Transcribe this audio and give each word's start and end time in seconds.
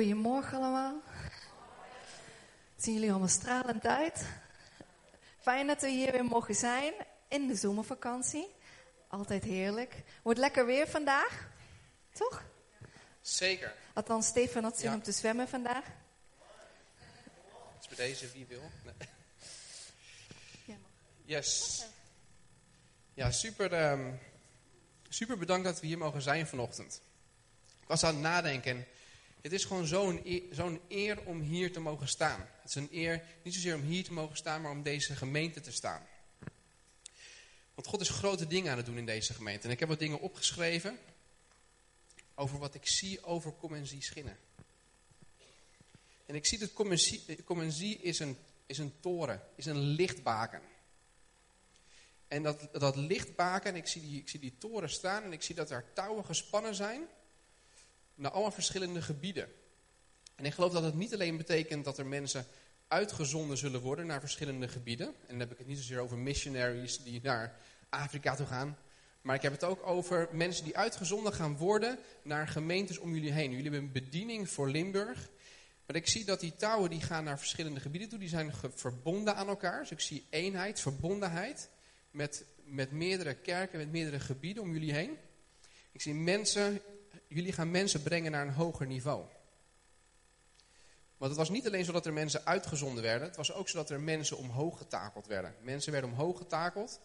Goedemorgen 0.00 0.58
allemaal. 0.58 1.00
Zien 2.76 2.94
jullie 2.94 3.10
allemaal 3.10 3.28
stralend 3.28 3.86
uit? 3.86 4.26
Fijn 5.40 5.66
dat 5.66 5.80
we 5.80 5.88
hier 5.88 6.12
weer 6.12 6.24
mogen 6.24 6.54
zijn 6.54 6.92
in 7.28 7.46
de 7.46 7.54
zomervakantie. 7.54 8.48
Altijd 9.08 9.44
heerlijk. 9.44 9.94
Wordt 10.22 10.38
lekker 10.38 10.66
weer 10.66 10.88
vandaag, 10.88 11.48
toch? 12.12 12.42
Zeker. 13.20 13.74
Althans, 13.94 14.26
Stefan 14.26 14.62
had 14.62 14.78
zin 14.78 14.90
Ja. 14.90 14.94
om 14.94 15.02
te 15.02 15.12
zwemmen 15.12 15.48
vandaag. 15.48 15.84
Dus 17.78 17.88
bij 17.88 18.06
deze, 18.06 18.30
wie 18.32 18.46
wil? 18.46 18.70
Nee. 18.84 19.08
Yes. 21.24 21.84
Ja, 23.14 23.30
super, 23.30 23.72
ehm, 23.72 24.12
super 25.08 25.38
bedankt 25.38 25.64
dat 25.64 25.80
we 25.80 25.86
hier 25.86 25.98
mogen 25.98 26.22
zijn 26.22 26.46
vanochtend. 26.46 27.00
Ik 27.80 27.88
was 27.88 28.04
aan 28.04 28.14
het 28.14 28.22
nadenken. 28.22 28.86
Het 29.40 29.52
is 29.52 29.64
gewoon 29.64 29.86
zo'n 29.86 30.20
eer, 30.24 30.80
eer 30.88 31.20
om 31.24 31.40
hier 31.40 31.72
te 31.72 31.80
mogen 31.80 32.08
staan. 32.08 32.40
Het 32.40 32.68
is 32.68 32.74
een 32.74 32.88
eer, 32.92 33.22
niet 33.42 33.54
zozeer 33.54 33.74
om 33.74 33.82
hier 33.82 34.04
te 34.04 34.12
mogen 34.12 34.36
staan, 34.36 34.60
maar 34.62 34.70
om 34.70 34.82
deze 34.82 35.16
gemeente 35.16 35.60
te 35.60 35.72
staan. 35.72 36.06
Want 37.74 37.86
God 37.86 38.00
is 38.00 38.08
grote 38.08 38.46
dingen 38.46 38.70
aan 38.70 38.76
het 38.76 38.86
doen 38.86 38.98
in 38.98 39.06
deze 39.06 39.34
gemeente. 39.34 39.66
En 39.66 39.72
ik 39.72 39.80
heb 39.80 39.88
wat 39.88 39.98
dingen 39.98 40.20
opgeschreven 40.20 40.98
over 42.34 42.58
wat 42.58 42.74
ik 42.74 42.86
zie 42.86 43.24
over 43.24 43.54
en 43.70 43.86
Zie 43.86 44.02
Schinnen. 44.02 44.38
En 46.26 46.34
ik 46.34 46.46
zie 46.46 46.58
dat 46.58 46.72
Kom 46.72 46.90
en 47.60 47.72
Zie, 47.72 47.96
eh, 47.98 48.04
is, 48.04 48.18
een, 48.18 48.36
is 48.66 48.78
een 48.78 48.92
toren, 49.00 49.42
is 49.54 49.66
een 49.66 49.78
lichtbaken. 49.78 50.62
En 52.28 52.42
dat, 52.42 52.68
dat 52.72 52.96
lichtbaken, 52.96 53.76
ik 53.76 53.86
zie, 53.86 54.02
die, 54.02 54.20
ik 54.20 54.28
zie 54.28 54.40
die 54.40 54.58
toren 54.58 54.90
staan 54.90 55.22
en 55.22 55.32
ik 55.32 55.42
zie 55.42 55.54
dat 55.54 55.70
er 55.70 55.84
touwen 55.92 56.24
gespannen 56.24 56.74
zijn 56.74 57.08
naar 58.20 58.30
allemaal 58.30 58.50
verschillende 58.50 59.02
gebieden. 59.02 59.48
En 60.34 60.44
ik 60.44 60.52
geloof 60.52 60.72
dat 60.72 60.82
het 60.82 60.94
niet 60.94 61.14
alleen 61.14 61.36
betekent 61.36 61.84
dat 61.84 61.98
er 61.98 62.06
mensen 62.06 62.46
uitgezonden 62.88 63.56
zullen 63.56 63.80
worden 63.80 64.06
naar 64.06 64.20
verschillende 64.20 64.68
gebieden. 64.68 65.06
En 65.06 65.14
dan 65.28 65.38
heb 65.38 65.52
ik 65.52 65.58
het 65.58 65.66
niet 65.66 65.78
zozeer 65.78 65.98
over 65.98 66.18
missionaries 66.18 67.02
die 67.02 67.20
naar 67.22 67.56
Afrika 67.88 68.34
toe 68.34 68.46
gaan. 68.46 68.78
Maar 69.22 69.34
ik 69.34 69.42
heb 69.42 69.52
het 69.52 69.64
ook 69.64 69.86
over 69.86 70.28
mensen 70.32 70.64
die 70.64 70.76
uitgezonden 70.76 71.32
gaan 71.32 71.56
worden 71.56 71.98
naar 72.22 72.48
gemeentes 72.48 72.98
om 72.98 73.14
jullie 73.14 73.32
heen. 73.32 73.50
Jullie 73.50 73.70
hebben 73.70 73.80
een 73.80 73.92
bediening 73.92 74.50
voor 74.50 74.70
Limburg. 74.70 75.28
Maar 75.86 75.96
ik 75.96 76.06
zie 76.06 76.24
dat 76.24 76.40
die 76.40 76.56
touwen 76.56 76.90
die 76.90 77.00
gaan 77.00 77.24
naar 77.24 77.38
verschillende 77.38 77.80
gebieden 77.80 78.08
toe. 78.08 78.18
Die 78.18 78.28
zijn 78.28 78.52
verbonden 78.74 79.36
aan 79.36 79.48
elkaar. 79.48 79.80
Dus 79.80 79.90
ik 79.90 80.00
zie 80.00 80.26
eenheid, 80.30 80.80
verbondenheid. 80.80 81.68
Met, 82.10 82.44
met 82.64 82.90
meerdere 82.90 83.34
kerken, 83.34 83.78
met 83.78 83.90
meerdere 83.90 84.20
gebieden 84.20 84.62
om 84.62 84.72
jullie 84.72 84.92
heen. 84.92 85.16
Ik 85.92 86.00
zie 86.00 86.14
mensen, 86.14 86.80
jullie 87.30 87.52
gaan 87.52 87.70
mensen 87.70 88.02
brengen 88.02 88.32
naar 88.32 88.46
een 88.46 88.52
hoger 88.52 88.86
niveau. 88.86 89.24
Want 91.16 91.30
het 91.30 91.40
was 91.40 91.50
niet 91.50 91.66
alleen 91.66 91.84
zo 91.84 91.92
dat 91.92 92.06
er 92.06 92.12
mensen 92.12 92.46
uitgezonden 92.46 93.02
werden. 93.02 93.28
Het 93.28 93.36
was 93.36 93.52
ook 93.52 93.68
zo 93.68 93.78
dat 93.78 93.90
er 93.90 94.00
mensen 94.00 94.36
omhoog 94.36 94.78
getakeld 94.78 95.26
werden. 95.26 95.54
Mensen 95.60 95.92
werden 95.92 96.10
omhoog 96.10 96.38
getakeld. 96.38 97.00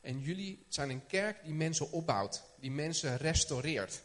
En 0.00 0.20
jullie 0.20 0.64
zijn 0.68 0.90
een 0.90 1.06
kerk 1.06 1.44
die 1.44 1.54
mensen 1.54 1.90
opbouwt. 1.90 2.44
Die 2.60 2.70
mensen 2.70 3.16
restaureert. 3.16 4.02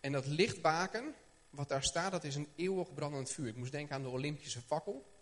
En 0.00 0.12
dat 0.12 0.26
lichtbaken, 0.26 1.14
wat 1.50 1.68
daar 1.68 1.82
staat, 1.82 2.12
dat 2.12 2.24
is 2.24 2.34
een 2.34 2.48
eeuwig 2.56 2.94
brandend 2.94 3.30
vuur. 3.30 3.48
Ik 3.48 3.56
moest 3.56 3.72
denken 3.72 3.94
aan 3.94 4.02
de 4.02 4.08
Olympische 4.08 4.60
fakkel. 4.60 5.12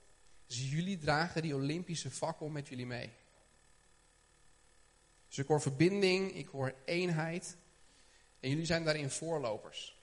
Dus 0.46 0.70
jullie 0.70 0.98
dragen 0.98 1.42
die 1.42 1.54
Olympische 1.54 2.10
fakkel 2.10 2.48
met 2.48 2.68
jullie 2.68 2.86
mee. 2.86 3.12
Dus 5.28 5.38
ik 5.38 5.46
hoor 5.46 5.60
verbinding, 5.60 6.34
ik 6.34 6.46
hoor 6.46 6.74
eenheid. 6.84 7.56
En 8.44 8.50
jullie 8.50 8.66
zijn 8.66 8.84
daarin 8.84 9.10
voorlopers. 9.10 10.00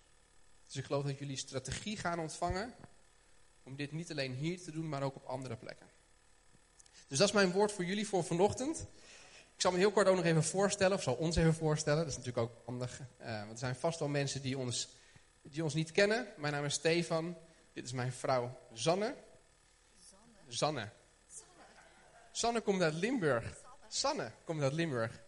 Dus 0.66 0.75
ik 0.75 0.86
geloof 0.86 1.03
dat 1.03 1.20
jullie 1.20 1.38
strategie 1.38 1.97
gaan 1.97 2.20
ontvangen 2.20 2.73
om 3.64 3.75
dit 3.75 3.92
niet 3.92 4.11
alleen 4.11 4.34
hier 4.34 4.61
te 4.61 4.72
doen, 4.72 4.89
maar 4.89 5.03
ook 5.03 5.16
op 5.16 5.25
andere 5.25 5.56
plekken. 5.56 5.88
Dus 7.07 7.18
dat 7.18 7.28
is 7.28 7.34
mijn 7.34 7.51
woord 7.51 7.72
voor 7.72 7.85
jullie 7.85 8.07
voor 8.07 8.24
vanochtend. 8.24 8.88
Ik 9.56 9.62
zal 9.62 9.72
me 9.72 9.78
heel 9.78 9.91
kort 9.91 10.07
ook 10.07 10.16
nog 10.16 10.25
even 10.25 10.44
voorstellen, 10.44 10.97
of 10.97 11.03
zal 11.03 11.13
ons 11.13 11.35
even 11.35 11.53
voorstellen. 11.53 12.00
Dat 12.00 12.07
is 12.07 12.18
natuurlijk 12.18 12.50
ook 12.50 12.62
handig, 12.66 13.01
eh, 13.18 13.40
want 13.40 13.51
er 13.51 13.57
zijn 13.57 13.75
vast 13.75 14.00
wel 14.00 14.07
mensen 14.07 14.41
die 14.41 14.57
ons, 14.57 14.90
die 15.41 15.63
ons 15.63 15.74
niet 15.74 15.91
kennen. 15.91 16.28
Mijn 16.38 16.53
naam 16.53 16.66
is 16.66 16.74
Stefan, 16.74 17.38
dit 17.74 17.85
is 17.85 17.91
mijn 17.91 18.12
vrouw 18.12 18.57
Zanne. 18.74 19.16
Zanne. 20.47 20.90
Sanne 22.31 22.62
komt 22.62 22.81
uit 22.81 22.94
Limburg. 22.94 23.57
Sanne 23.88 24.31
komt 24.44 24.62
uit 24.62 24.74
Limburg. 24.74 25.22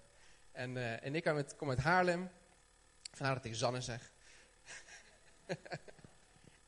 En, 0.52 0.78
eh, 0.78 1.06
en 1.06 1.16
ik 1.16 1.46
kom 1.58 1.70
uit 1.70 1.80
Haarlem. 1.80 2.30
Vandaar 3.14 3.36
dat 3.36 3.46
ik 3.46 3.56
Zanne 3.56 3.82
zeg. 3.82 4.12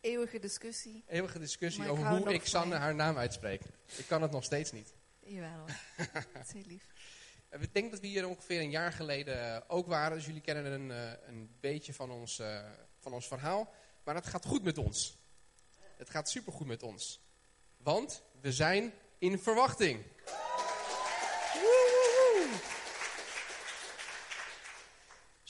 Eeuwige 0.01 0.39
discussie. 0.39 1.03
Eeuwige 1.07 1.39
discussie 1.39 1.81
Maar 1.81 1.91
over 1.91 2.07
hoe 2.07 2.33
ik 2.33 2.45
Sanne 2.45 2.75
haar 2.75 2.95
naam 2.95 3.17
uitspreek. 3.17 3.61
Ik 3.95 4.05
kan 4.07 4.21
het 4.21 4.31
nog 4.31 4.43
steeds 4.43 4.71
niet. 4.71 4.93
Jawel, 5.19 5.65
dat 6.33 6.45
is 6.45 6.53
heel 6.53 6.63
lief. 6.65 6.87
Ik 7.49 7.73
denk 7.73 7.91
dat 7.91 7.99
we 7.99 8.07
hier 8.07 8.27
ongeveer 8.27 8.59
een 8.59 8.69
jaar 8.69 8.91
geleden 8.91 9.55
eh, 9.55 9.61
ook 9.67 9.87
waren. 9.87 10.17
Dus 10.17 10.25
jullie 10.25 10.41
kennen 10.41 10.65
een, 10.65 10.91
eh, 10.91 11.27
een 11.27 11.55
beetje 11.59 11.93
van 11.93 12.11
ons, 12.11 12.39
eh, 12.39 12.59
van 12.99 13.13
ons 13.13 13.27
verhaal. 13.27 13.73
Maar 14.03 14.15
het 14.15 14.27
gaat 14.27 14.45
goed 14.45 14.63
met 14.63 14.77
ons. 14.77 15.17
Het 15.97 16.09
gaat 16.09 16.29
supergoed 16.29 16.67
met 16.67 16.83
ons. 16.83 17.21
Want 17.77 18.23
we 18.41 18.51
zijn 18.51 18.93
in 19.17 19.39
verwachting. 19.39 20.03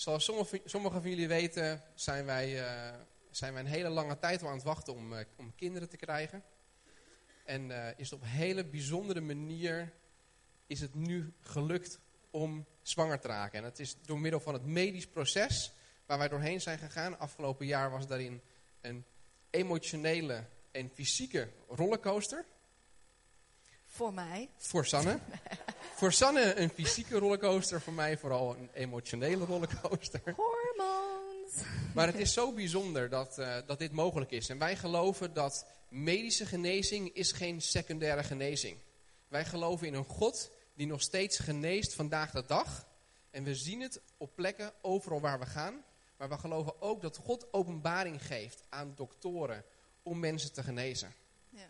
Zoals 0.05 0.23
sommige, 0.23 0.61
sommigen 0.65 1.01
van 1.01 1.09
jullie 1.09 1.27
weten, 1.27 1.83
zijn 1.95 2.25
wij, 2.25 2.65
eh, 2.65 2.99
zijn 3.29 3.53
wij 3.53 3.61
een 3.61 3.67
hele 3.67 3.89
lange 3.89 4.19
tijd 4.19 4.41
al 4.41 4.47
aan 4.47 4.55
het 4.55 4.63
wachten 4.63 4.93
om, 4.93 5.13
eh, 5.13 5.25
om 5.37 5.55
kinderen 5.55 5.89
te 5.89 5.97
krijgen. 5.97 6.43
En 7.45 7.71
eh, 7.71 7.87
is 7.97 8.09
het 8.09 8.19
op 8.19 8.21
een 8.21 8.31
hele 8.31 8.65
bijzondere 8.65 9.21
manier 9.21 9.93
is 10.67 10.81
het 10.81 10.95
nu 10.95 11.33
gelukt 11.41 11.99
om 12.29 12.65
zwanger 12.81 13.19
te 13.19 13.27
raken. 13.27 13.57
En 13.57 13.63
dat 13.63 13.79
is 13.79 13.97
door 14.01 14.19
middel 14.19 14.39
van 14.39 14.53
het 14.53 14.65
medisch 14.65 15.07
proces 15.07 15.73
waar 16.05 16.17
wij 16.17 16.27
doorheen 16.27 16.61
zijn 16.61 16.77
gegaan. 16.77 17.19
Afgelopen 17.19 17.65
jaar 17.65 17.91
was 17.91 18.07
daarin 18.07 18.41
een 18.81 19.05
emotionele 19.49 20.45
en 20.71 20.89
fysieke 20.93 21.51
rollercoaster. 21.67 22.45
Voor 23.85 24.13
mij. 24.13 24.49
Voor 24.57 24.85
Sanne. 24.85 25.19
voor 25.95 26.13
Sanne 26.13 26.55
een 26.55 26.69
fysieke 26.69 27.17
rollercoaster, 27.17 27.81
voor 27.81 27.93
mij 27.93 28.17
vooral 28.17 28.55
een 28.55 28.69
emotionele 28.73 29.45
rollercoaster. 29.45 30.21
Hormoons. 30.35 31.53
Maar 31.93 32.07
het 32.07 32.15
is 32.15 32.33
zo 32.33 32.53
bijzonder 32.53 33.09
dat, 33.09 33.37
eh, 33.37 33.57
dat 33.65 33.79
dit 33.79 33.91
mogelijk 33.91 34.31
is. 34.31 34.49
En 34.49 34.57
wij 34.57 34.75
geloven 34.75 35.33
dat 35.33 35.65
medische 35.89 36.45
genezing 36.45 37.13
is 37.13 37.31
geen 37.31 37.61
secundaire 37.61 38.23
genezing. 38.23 38.77
Wij 39.27 39.45
geloven 39.45 39.87
in 39.87 39.93
een 39.93 40.05
God 40.05 40.51
die 40.73 40.87
nog 40.87 41.01
steeds 41.01 41.39
geneest 41.39 41.93
vandaag 41.93 42.31
de 42.31 42.43
dag. 42.47 42.87
En 43.31 43.43
we 43.43 43.55
zien 43.55 43.81
het 43.81 44.01
op 44.17 44.35
plekken 44.35 44.73
overal 44.81 45.21
waar 45.21 45.39
we 45.39 45.45
gaan. 45.45 45.83
Maar 46.17 46.29
we 46.29 46.37
geloven 46.37 46.81
ook 46.81 47.01
dat 47.01 47.17
God 47.17 47.53
openbaring 47.53 48.25
geeft 48.25 48.63
aan 48.69 48.93
doktoren 48.95 49.63
om 50.03 50.19
mensen 50.19 50.53
te 50.53 50.63
genezen. 50.63 51.13
Ja. 51.49 51.69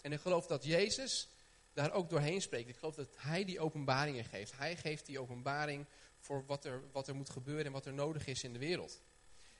En 0.00 0.12
ik 0.12 0.20
geloof 0.20 0.46
dat 0.46 0.64
Jezus 0.64 1.28
daar 1.78 1.92
ook 1.92 2.10
doorheen 2.10 2.40
spreekt. 2.40 2.68
Ik 2.68 2.76
geloof 2.76 2.94
dat 2.94 3.08
Hij 3.16 3.44
die 3.44 3.60
openbaringen 3.60 4.24
geeft. 4.24 4.56
Hij 4.56 4.76
geeft 4.76 5.06
die 5.06 5.20
openbaring 5.20 5.86
voor 6.18 6.44
wat 6.46 6.64
er, 6.64 6.82
wat 6.92 7.08
er 7.08 7.14
moet 7.14 7.30
gebeuren 7.30 7.66
en 7.66 7.72
wat 7.72 7.86
er 7.86 7.94
nodig 7.94 8.26
is 8.26 8.44
in 8.44 8.52
de 8.52 8.58
wereld. 8.58 9.02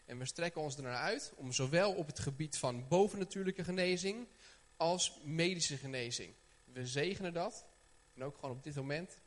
En 0.06 0.18
we 0.18 0.24
strekken 0.24 0.60
ons 0.60 0.76
er 0.76 0.82
naar 0.82 0.96
uit 0.96 1.32
om 1.36 1.52
zowel 1.52 1.94
op 1.94 2.06
het 2.06 2.18
gebied 2.18 2.58
van 2.58 2.88
bovennatuurlijke 2.88 3.64
genezing 3.64 4.28
als 4.76 5.20
medische 5.24 5.76
genezing. 5.76 6.34
We 6.64 6.86
zegenen 6.86 7.32
dat. 7.32 7.66
En 8.14 8.24
ook 8.24 8.34
gewoon 8.34 8.56
op 8.56 8.62
dit 8.62 8.74
moment 8.74 9.18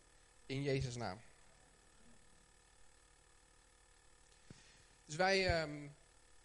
in 0.46 0.62
Jezus' 0.62 0.96
naam. 0.96 1.19
Dus 5.06 5.16
wij, 5.16 5.47
ehm, 5.47 5.87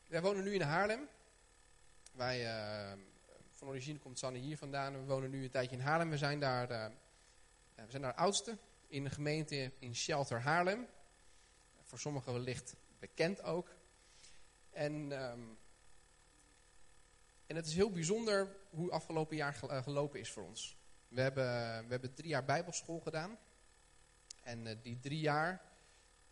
wij 0.09 0.23
wonen 0.23 0.45
nu 0.45 0.55
in 0.55 0.61
Haarlem. 0.61 1.09
Wij, 2.13 2.47
ehm, 2.47 2.99
van 3.57 3.69
origine 3.69 3.99
komt 3.99 4.19
Sanne 4.19 4.39
hier 4.39 4.59
vandaan. 4.59 4.93
We 4.93 5.05
wonen 5.05 5.31
nu 5.31 5.45
een 5.45 5.51
tijdje 5.51 5.77
in 5.77 5.83
Haarlem. 5.83 6.11
We 6.11 6.19
zijn 6.19 6.41
daar, 6.41 6.71
eh, 6.71 6.87
we 7.75 7.91
zijn 7.91 8.03
daar 8.03 8.15
oudste 8.15 8.59
in 8.87 9.05
de 9.05 9.11
gemeente 9.11 9.73
in 9.79 9.95
Shelter 9.95 10.41
Haarlem. 10.41 10.87
Voor 11.83 11.99
sommigen 11.99 12.33
wellicht 12.33 12.77
bekend 12.99 13.43
ook. 13.43 13.77
En, 14.71 15.13
ehm, 15.13 15.41
en 17.47 17.57
het 17.57 17.67
is 17.67 17.75
heel 17.75 17.91
bijzonder 17.91 18.57
hoe 18.71 18.91
afgelopen 18.91 19.37
jaar 19.37 19.63
eh, 19.63 19.83
gelopen 19.83 20.21
is 20.21 20.33
voor 20.33 20.45
ons. 20.45 20.77
We 21.09 21.21
hebben, 21.21 21.45
we 21.85 21.91
hebben 21.91 22.15
drie 22.15 22.29
jaar 22.29 22.45
bijbelschool 22.45 23.01
gedaan. 23.01 23.39
En 24.43 24.67
eh, 24.67 24.77
die 24.83 24.99
drie 24.99 25.21
jaar, 25.21 25.63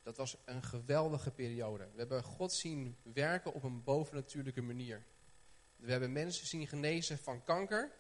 dat 0.03 0.17
was 0.17 0.37
een 0.45 0.63
geweldige 0.63 1.31
periode. 1.31 1.85
We 1.93 1.99
hebben 1.99 2.23
God 2.23 2.53
zien 2.53 2.97
werken 3.03 3.53
op 3.53 3.63
een 3.63 3.83
bovennatuurlijke 3.83 4.63
manier. 4.63 5.05
We 5.85 5.91
hebben 5.91 6.13
mensen 6.13 6.47
zien 6.47 6.69
genezen 6.69 7.19
van 7.19 7.45
kanker. 7.45 7.93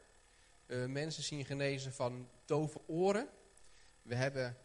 Hebben 0.66 0.92
mensen 0.92 1.22
zien 1.22 1.44
genezen 1.44 1.92
van 1.92 2.28
dove 2.44 2.80
oren. 2.86 3.28
We 4.02 4.14
hebben, 4.14 4.56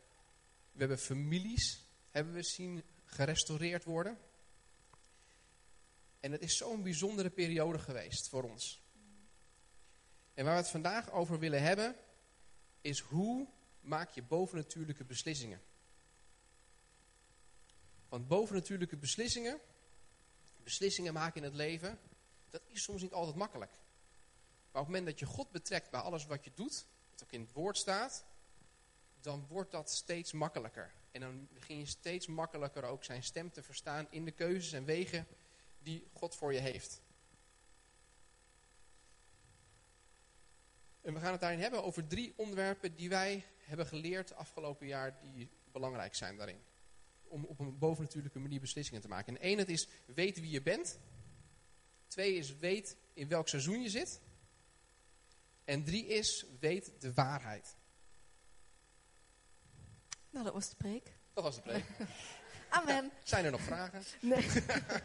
we 0.71 0.80
hebben 0.80 1.00
families 1.00 1.86
hebben 2.10 2.33
we 2.33 2.44
zien 2.44 2.83
gerestaureerd 3.06 3.83
worden. 3.83 4.18
En 6.19 6.31
het 6.31 6.42
is 6.42 6.57
zo'n 6.57 6.83
bijzondere 6.83 7.30
periode 7.30 7.80
geweest 7.80 8.30
voor 8.30 8.44
ons. 8.44 8.81
En 10.33 10.45
waar 10.45 10.54
we 10.54 10.62
het 10.62 10.69
vandaag 10.69 11.12
over 11.12 11.39
willen 11.39 11.62
hebben, 11.62 11.95
is 12.81 13.00
hoe 13.00 13.48
maak 13.81 14.10
je 14.10 14.24
bovennatuurlijke 14.24 15.04
beslissingen. 15.04 15.62
Want 18.10 18.27
bovennatuurlijke 18.27 18.98
beslissingen, 18.98 19.60
beslissingen 20.63 21.13
maken 21.13 21.38
in 21.38 21.44
het 21.44 21.56
leven, 21.56 22.00
dat 22.50 22.62
is 22.68 22.84
soms 22.84 23.01
niet 23.01 23.13
altijd 23.13 23.36
makkelijk. 23.36 23.72
Maar 24.72 24.81
op 24.81 24.88
het 24.88 24.96
moment 24.96 25.06
dat 25.06 25.19
je 25.19 25.25
God 25.25 25.51
betrekt 25.51 25.90
bij 25.90 26.00
alles 26.00 26.25
wat 26.25 26.44
je 26.44 26.51
doet, 26.54 26.88
wat 27.12 27.24
ook 27.24 27.31
in 27.31 27.42
het 27.42 27.51
woord 27.51 27.78
staat, 27.78 28.25
dan 29.22 29.46
wordt 29.48 29.72
dat 29.72 29.92
steeds 29.92 30.31
makkelijker. 30.31 30.92
En 31.12 31.22
dan 31.22 31.48
begin 31.54 31.78
je 31.78 31.86
steeds 31.86 32.28
makkelijker 32.28 32.84
ook 32.84 33.04
zijn 33.04 33.24
stem 33.24 33.51
te 33.51 33.63
verstaan 33.63 34.07
in 34.10 34.25
de 34.25 34.31
keuzes 34.31 34.72
en 34.72 34.86
wegen 34.86 35.28
die 35.80 36.07
God 36.13 36.36
voor 36.36 36.54
je 36.54 36.60
heeft. 36.60 37.01
En 41.02 41.13
we 41.13 41.19
gaan 41.19 41.31
het 41.31 41.42
daarin 41.42 41.60
hebben 41.60 41.84
over 41.84 42.07
drie 42.07 42.34
onderwerpen 42.36 42.95
die 42.95 43.10
wij 43.10 43.45
hebben 43.57 43.86
geleerd 43.86 44.36
afgelopen 44.36 44.88
jaar 44.88 45.19
die 45.22 45.50
belangrijk 45.72 46.16
zijn 46.16 46.38
daarin. 46.38 46.62
Om 47.24 47.45
op 47.45 47.60
een 47.60 47.78
bovennatuurlijke 47.78 48.40
manier 48.40 48.60
beslissingen 48.60 49.02
te 49.02 49.07
maken. 49.07 49.36
En 49.36 49.42
één, 49.42 49.57
het 49.57 49.69
is 49.69 49.88
weet 50.06 50.40
wie 50.40 50.50
je 50.50 50.62
bent. 50.62 51.00
Twee 52.19 52.38
is 52.38 52.57
weet 52.57 52.98
in 53.13 53.27
welk 53.27 53.48
seizoen 53.48 53.81
je 53.81 53.89
zit. 53.89 54.19
En 55.66 55.83
drie 55.83 56.07
is 56.07 56.45
weet 56.60 56.92
de 57.00 57.13
waarheid. 57.13 57.75
Nou, 60.30 60.45
dat 60.45 60.54
was 60.54 60.69
de 60.69 60.75
preek. 60.75 61.13
Dat 61.33 61.44
was 61.44 61.56
de 61.56 61.62
preek. 61.62 61.83
Amen. 62.69 63.12
Zijn 63.24 63.45
er 63.45 63.51
nog 63.51 63.62
vragen? 63.62 64.04
Nee. 64.21 64.48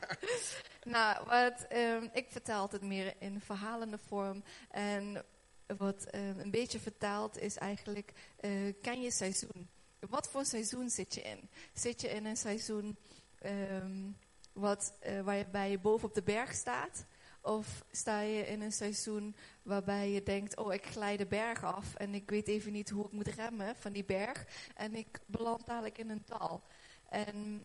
nou, 0.95 1.27
wat, 1.27 1.67
um, 1.73 2.11
ik 2.13 2.27
vertaal 2.31 2.69
het 2.71 2.83
meer 2.83 3.15
in 3.19 3.41
verhalende 3.41 3.99
vorm. 3.99 4.45
En 4.71 5.25
wat 5.67 6.15
um, 6.15 6.39
een 6.39 6.51
beetje 6.51 6.81
vertaald 6.81 7.39
is 7.39 7.57
eigenlijk, 7.57 8.13
uh, 8.41 8.75
ken 8.83 9.03
je 9.03 9.11
seizoen? 9.11 9.69
Wat 9.99 10.29
voor 10.29 10.45
seizoen 10.45 10.91
zit 10.91 11.15
je 11.15 11.23
in? 11.23 11.49
Zit 11.73 12.01
je 12.01 12.09
in 12.09 12.25
een 12.25 12.37
seizoen 12.37 12.99
um, 13.45 14.17
wat, 14.55 14.93
uh, 15.07 15.21
waarbij 15.21 15.71
je 15.71 15.79
boven 15.79 16.09
op 16.09 16.15
de 16.15 16.23
berg 16.23 16.55
staat? 16.55 17.07
Of 17.41 17.85
sta 17.91 18.21
je 18.21 18.47
in 18.47 18.61
een 18.61 18.73
seizoen 18.73 19.37
waarbij 19.63 20.11
je 20.11 20.23
denkt, 20.23 20.57
oh 20.57 20.73
ik 20.73 20.87
glij 20.87 21.17
de 21.17 21.27
berg 21.27 21.65
af 21.65 21.95
en 21.95 22.15
ik 22.15 22.31
weet 22.31 22.49
even 22.49 22.73
niet 22.73 22.91
hoe 22.91 23.05
ik 23.05 23.13
moet 23.13 23.27
remmen 23.27 23.77
van 23.77 23.93
die 23.93 24.05
berg. 24.05 24.47
En 24.75 24.95
ik 24.95 25.21
beland 25.27 25.67
dadelijk 25.67 25.99
in 25.99 26.11
een 26.11 26.23
dal. 26.27 26.63
En 27.09 27.65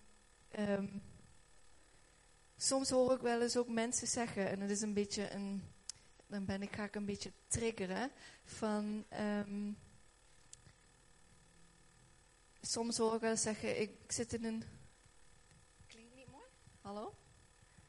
um, 0.59 1.01
soms 2.57 2.89
hoor 2.89 3.13
ik 3.13 3.21
wel 3.21 3.41
eens 3.41 3.57
ook 3.57 3.69
mensen 3.69 4.07
zeggen, 4.07 4.49
en 4.49 4.59
het 4.59 4.71
is 4.71 4.81
een 4.81 4.93
beetje 4.93 5.31
een, 5.31 5.63
dan 6.27 6.45
ben 6.45 6.61
ik, 6.61 6.75
ga 6.75 6.83
ik 6.83 6.95
een 6.95 7.05
beetje 7.05 7.31
triggeren, 7.47 8.11
van... 8.43 9.05
Um, 9.19 9.77
soms 12.61 12.97
hoor 12.97 13.15
ik 13.15 13.21
wel 13.21 13.37
zeggen, 13.37 13.81
ik 13.81 13.91
zit 14.07 14.33
in 14.33 14.45
een... 14.45 14.63
Hallo? 16.89 17.13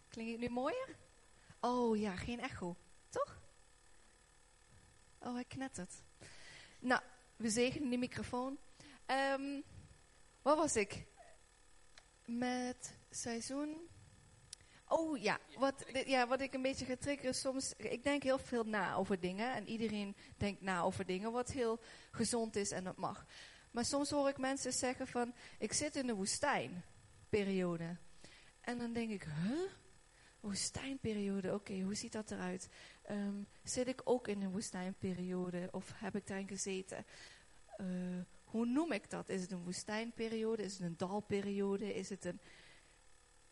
Klinkt 0.08 0.32
het 0.32 0.41
nu 0.41 0.49
mooier? 0.49 0.97
Oh 1.61 1.99
ja, 1.99 2.17
geen 2.17 2.41
echo. 2.41 2.76
Toch? 3.08 3.41
Oh, 5.19 5.35
hij 5.35 5.44
knettert. 5.44 6.02
Nou, 6.81 7.02
we 7.37 7.50
zegenen 7.50 7.88
die 7.88 7.99
microfoon. 7.99 8.58
Um, 9.06 9.62
waar 10.43 10.56
was 10.56 10.76
ik? 10.76 11.06
Met 12.25 12.99
seizoen. 13.11 13.88
Oh 14.88 15.19
ja, 15.19 15.38
wat, 15.58 15.85
ja, 16.06 16.26
wat 16.26 16.41
ik 16.41 16.55
een 16.55 16.62
beetje 16.62 16.85
ga 16.85 16.96
triggeren 16.96 17.35
soms. 17.35 17.73
Ik 17.76 18.03
denk 18.03 18.23
heel 18.23 18.38
veel 18.38 18.64
na 18.64 18.94
over 18.94 19.20
dingen. 19.20 19.55
En 19.55 19.69
iedereen 19.69 20.17
denkt 20.37 20.61
na 20.61 20.81
over 20.81 21.06
dingen 21.06 21.32
wat 21.32 21.50
heel 21.50 21.81
gezond 22.11 22.56
is 22.56 22.70
en 22.70 22.85
dat 22.85 22.96
mag. 22.96 23.26
Maar 23.70 23.85
soms 23.85 24.11
hoor 24.11 24.29
ik 24.29 24.38
mensen 24.38 24.73
zeggen 24.73 25.06
van, 25.06 25.35
ik 25.58 25.73
zit 25.73 25.96
in 25.96 26.06
de 26.06 26.14
woestijnperiode. 26.14 27.96
En 28.70 28.78
dan 28.78 28.93
denk 28.93 29.11
ik, 29.11 29.22
huh? 29.22 29.70
Woestijnperiode, 30.40 31.55
oké, 31.55 31.81
hoe 31.81 31.94
ziet 31.94 32.12
dat 32.12 32.31
eruit? 32.31 32.69
Um, 33.11 33.46
zit 33.62 33.87
ik 33.87 34.00
ook 34.05 34.28
in 34.28 34.43
een 34.43 34.50
woestijnperiode 34.50 35.69
of 35.70 35.93
heb 35.94 36.17
ik 36.17 36.26
daarin 36.26 36.49
gezeten? 36.49 37.05
Uh, 37.81 37.87
hoe 38.44 38.67
noem 38.67 38.93
ik 38.93 39.11
dat? 39.11 39.28
Is 39.28 39.40
het 39.40 39.50
een 39.50 39.64
woestijnperiode? 39.64 40.62
Is 40.62 40.72
het 40.72 40.82
een 40.82 40.96
dalperiode? 40.96 41.94
Is 41.94 42.08
het 42.08 42.25
een... 42.25 42.40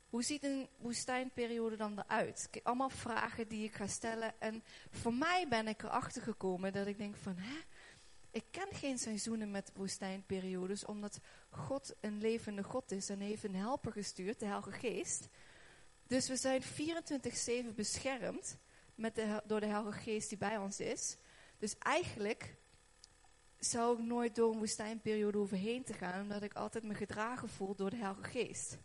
Hoe 0.08 0.22
ziet 0.22 0.44
een 0.44 0.68
woestijnperiode 0.76 1.76
dan 1.76 1.98
eruit? 1.98 2.50
Allemaal 2.62 2.90
vragen 2.90 3.48
die 3.48 3.64
ik 3.64 3.74
ga 3.74 3.86
stellen. 3.86 4.40
En 4.40 4.62
voor 4.90 5.14
mij 5.14 5.46
ben 5.48 5.68
ik 5.68 5.82
erachter 5.82 6.22
gekomen 6.22 6.72
dat 6.72 6.86
ik 6.86 6.98
denk 6.98 7.16
van... 7.16 7.36
Hè, 7.36 7.58
ik 8.38 8.44
ken 8.50 8.74
geen 8.74 8.98
seizoenen 8.98 9.50
met 9.50 9.70
woestijnperiodes, 9.74 10.84
omdat 10.84 11.20
God 11.50 11.94
een 12.00 12.18
levende 12.20 12.62
God 12.62 12.92
is 12.92 13.08
en 13.08 13.20
heeft 13.20 13.44
een 13.44 13.54
helper 13.54 13.92
gestuurd, 13.92 14.40
de 14.40 14.46
Heilige 14.46 14.72
Geest. 14.72 15.28
Dus 16.06 16.28
we 16.28 16.36
zijn 16.36 16.62
24-7 17.70 17.74
beschermd 17.74 18.56
met 18.94 19.14
de, 19.14 19.42
door 19.44 19.60
de 19.60 19.66
Heilige 19.66 19.98
Geest 19.98 20.28
die 20.28 20.38
bij 20.38 20.56
ons 20.56 20.80
is. 20.80 21.16
Dus 21.58 21.78
eigenlijk 21.78 22.54
zou 23.58 23.98
ik 23.98 24.04
nooit 24.04 24.34
door 24.34 24.52
een 24.52 24.58
woestijnperiode 24.58 25.38
hoeven 25.38 25.58
heen 25.58 25.84
te 25.84 25.92
gaan, 25.92 26.22
omdat 26.22 26.42
ik 26.42 26.54
altijd 26.54 26.84
me 26.84 26.94
gedragen 26.94 27.48
voel 27.48 27.74
door 27.74 27.90
de 27.90 27.96
Heilige 27.96 28.30
Geest. 28.30 28.78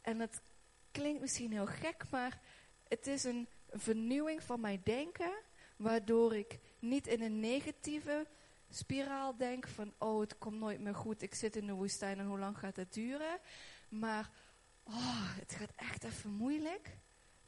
En 0.00 0.20
het 0.20 0.40
klinkt 0.90 1.20
misschien 1.20 1.52
heel 1.52 1.66
gek, 1.66 2.04
maar 2.10 2.40
het 2.88 3.06
is 3.06 3.24
een 3.24 3.48
vernieuwing 3.70 4.42
van 4.42 4.60
mijn 4.60 4.80
denken, 4.84 5.32
waardoor 5.80 6.34
ik 6.34 6.58
niet 6.78 7.06
in 7.06 7.22
een 7.22 7.40
negatieve 7.40 8.26
spiraal 8.68 9.36
denk 9.36 9.68
van, 9.68 9.92
oh 9.98 10.20
het 10.20 10.38
komt 10.38 10.58
nooit 10.58 10.80
meer 10.80 10.94
goed, 10.94 11.22
ik 11.22 11.34
zit 11.34 11.56
in 11.56 11.66
de 11.66 11.72
woestijn 11.72 12.18
en 12.18 12.26
hoe 12.26 12.38
lang 12.38 12.58
gaat 12.58 12.76
het 12.76 12.92
duren? 12.92 13.38
Maar, 13.88 14.30
oh, 14.84 15.36
het 15.38 15.52
gaat 15.52 15.72
echt 15.76 16.04
even 16.04 16.30
moeilijk, 16.30 16.96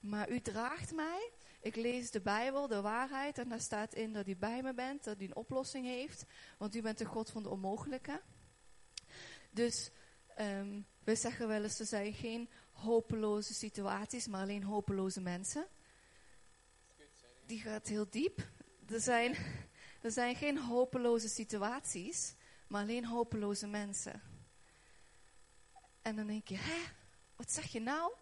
maar 0.00 0.30
u 0.30 0.40
draagt 0.40 0.94
mij. 0.94 1.30
Ik 1.60 1.76
lees 1.76 2.10
de 2.10 2.20
Bijbel, 2.20 2.68
de 2.68 2.80
waarheid, 2.80 3.38
en 3.38 3.48
daar 3.48 3.60
staat 3.60 3.94
in 3.94 4.12
dat 4.12 4.28
u 4.28 4.36
bij 4.36 4.62
me 4.62 4.74
bent, 4.74 5.04
dat 5.04 5.20
u 5.20 5.24
een 5.24 5.36
oplossing 5.36 5.86
heeft, 5.86 6.24
want 6.58 6.74
u 6.74 6.82
bent 6.82 6.98
de 6.98 7.04
God 7.04 7.30
van 7.30 7.42
de 7.42 7.50
onmogelijke. 7.50 8.22
Dus 9.50 9.90
um, 10.38 10.86
we 11.04 11.14
zeggen 11.14 11.48
wel 11.48 11.62
eens, 11.62 11.80
er 11.80 11.86
zijn 11.86 12.12
geen 12.12 12.48
hopeloze 12.72 13.54
situaties, 13.54 14.26
maar 14.26 14.42
alleen 14.42 14.62
hopeloze 14.62 15.20
mensen. 15.20 15.66
Die 17.52 17.60
gaat 17.60 17.86
heel 17.86 18.10
diep. 18.10 18.48
Er 18.88 19.00
zijn, 19.00 19.36
er 20.02 20.10
zijn 20.10 20.36
geen 20.36 20.58
hopeloze 20.58 21.28
situaties, 21.28 22.34
maar 22.66 22.82
alleen 22.82 23.04
hopeloze 23.04 23.66
mensen. 23.66 24.22
En 26.02 26.16
dan 26.16 26.26
denk 26.26 26.48
je, 26.48 26.56
hè, 26.56 26.82
wat 27.36 27.52
zeg 27.52 27.72
je 27.72 27.80
nou? 27.80 28.12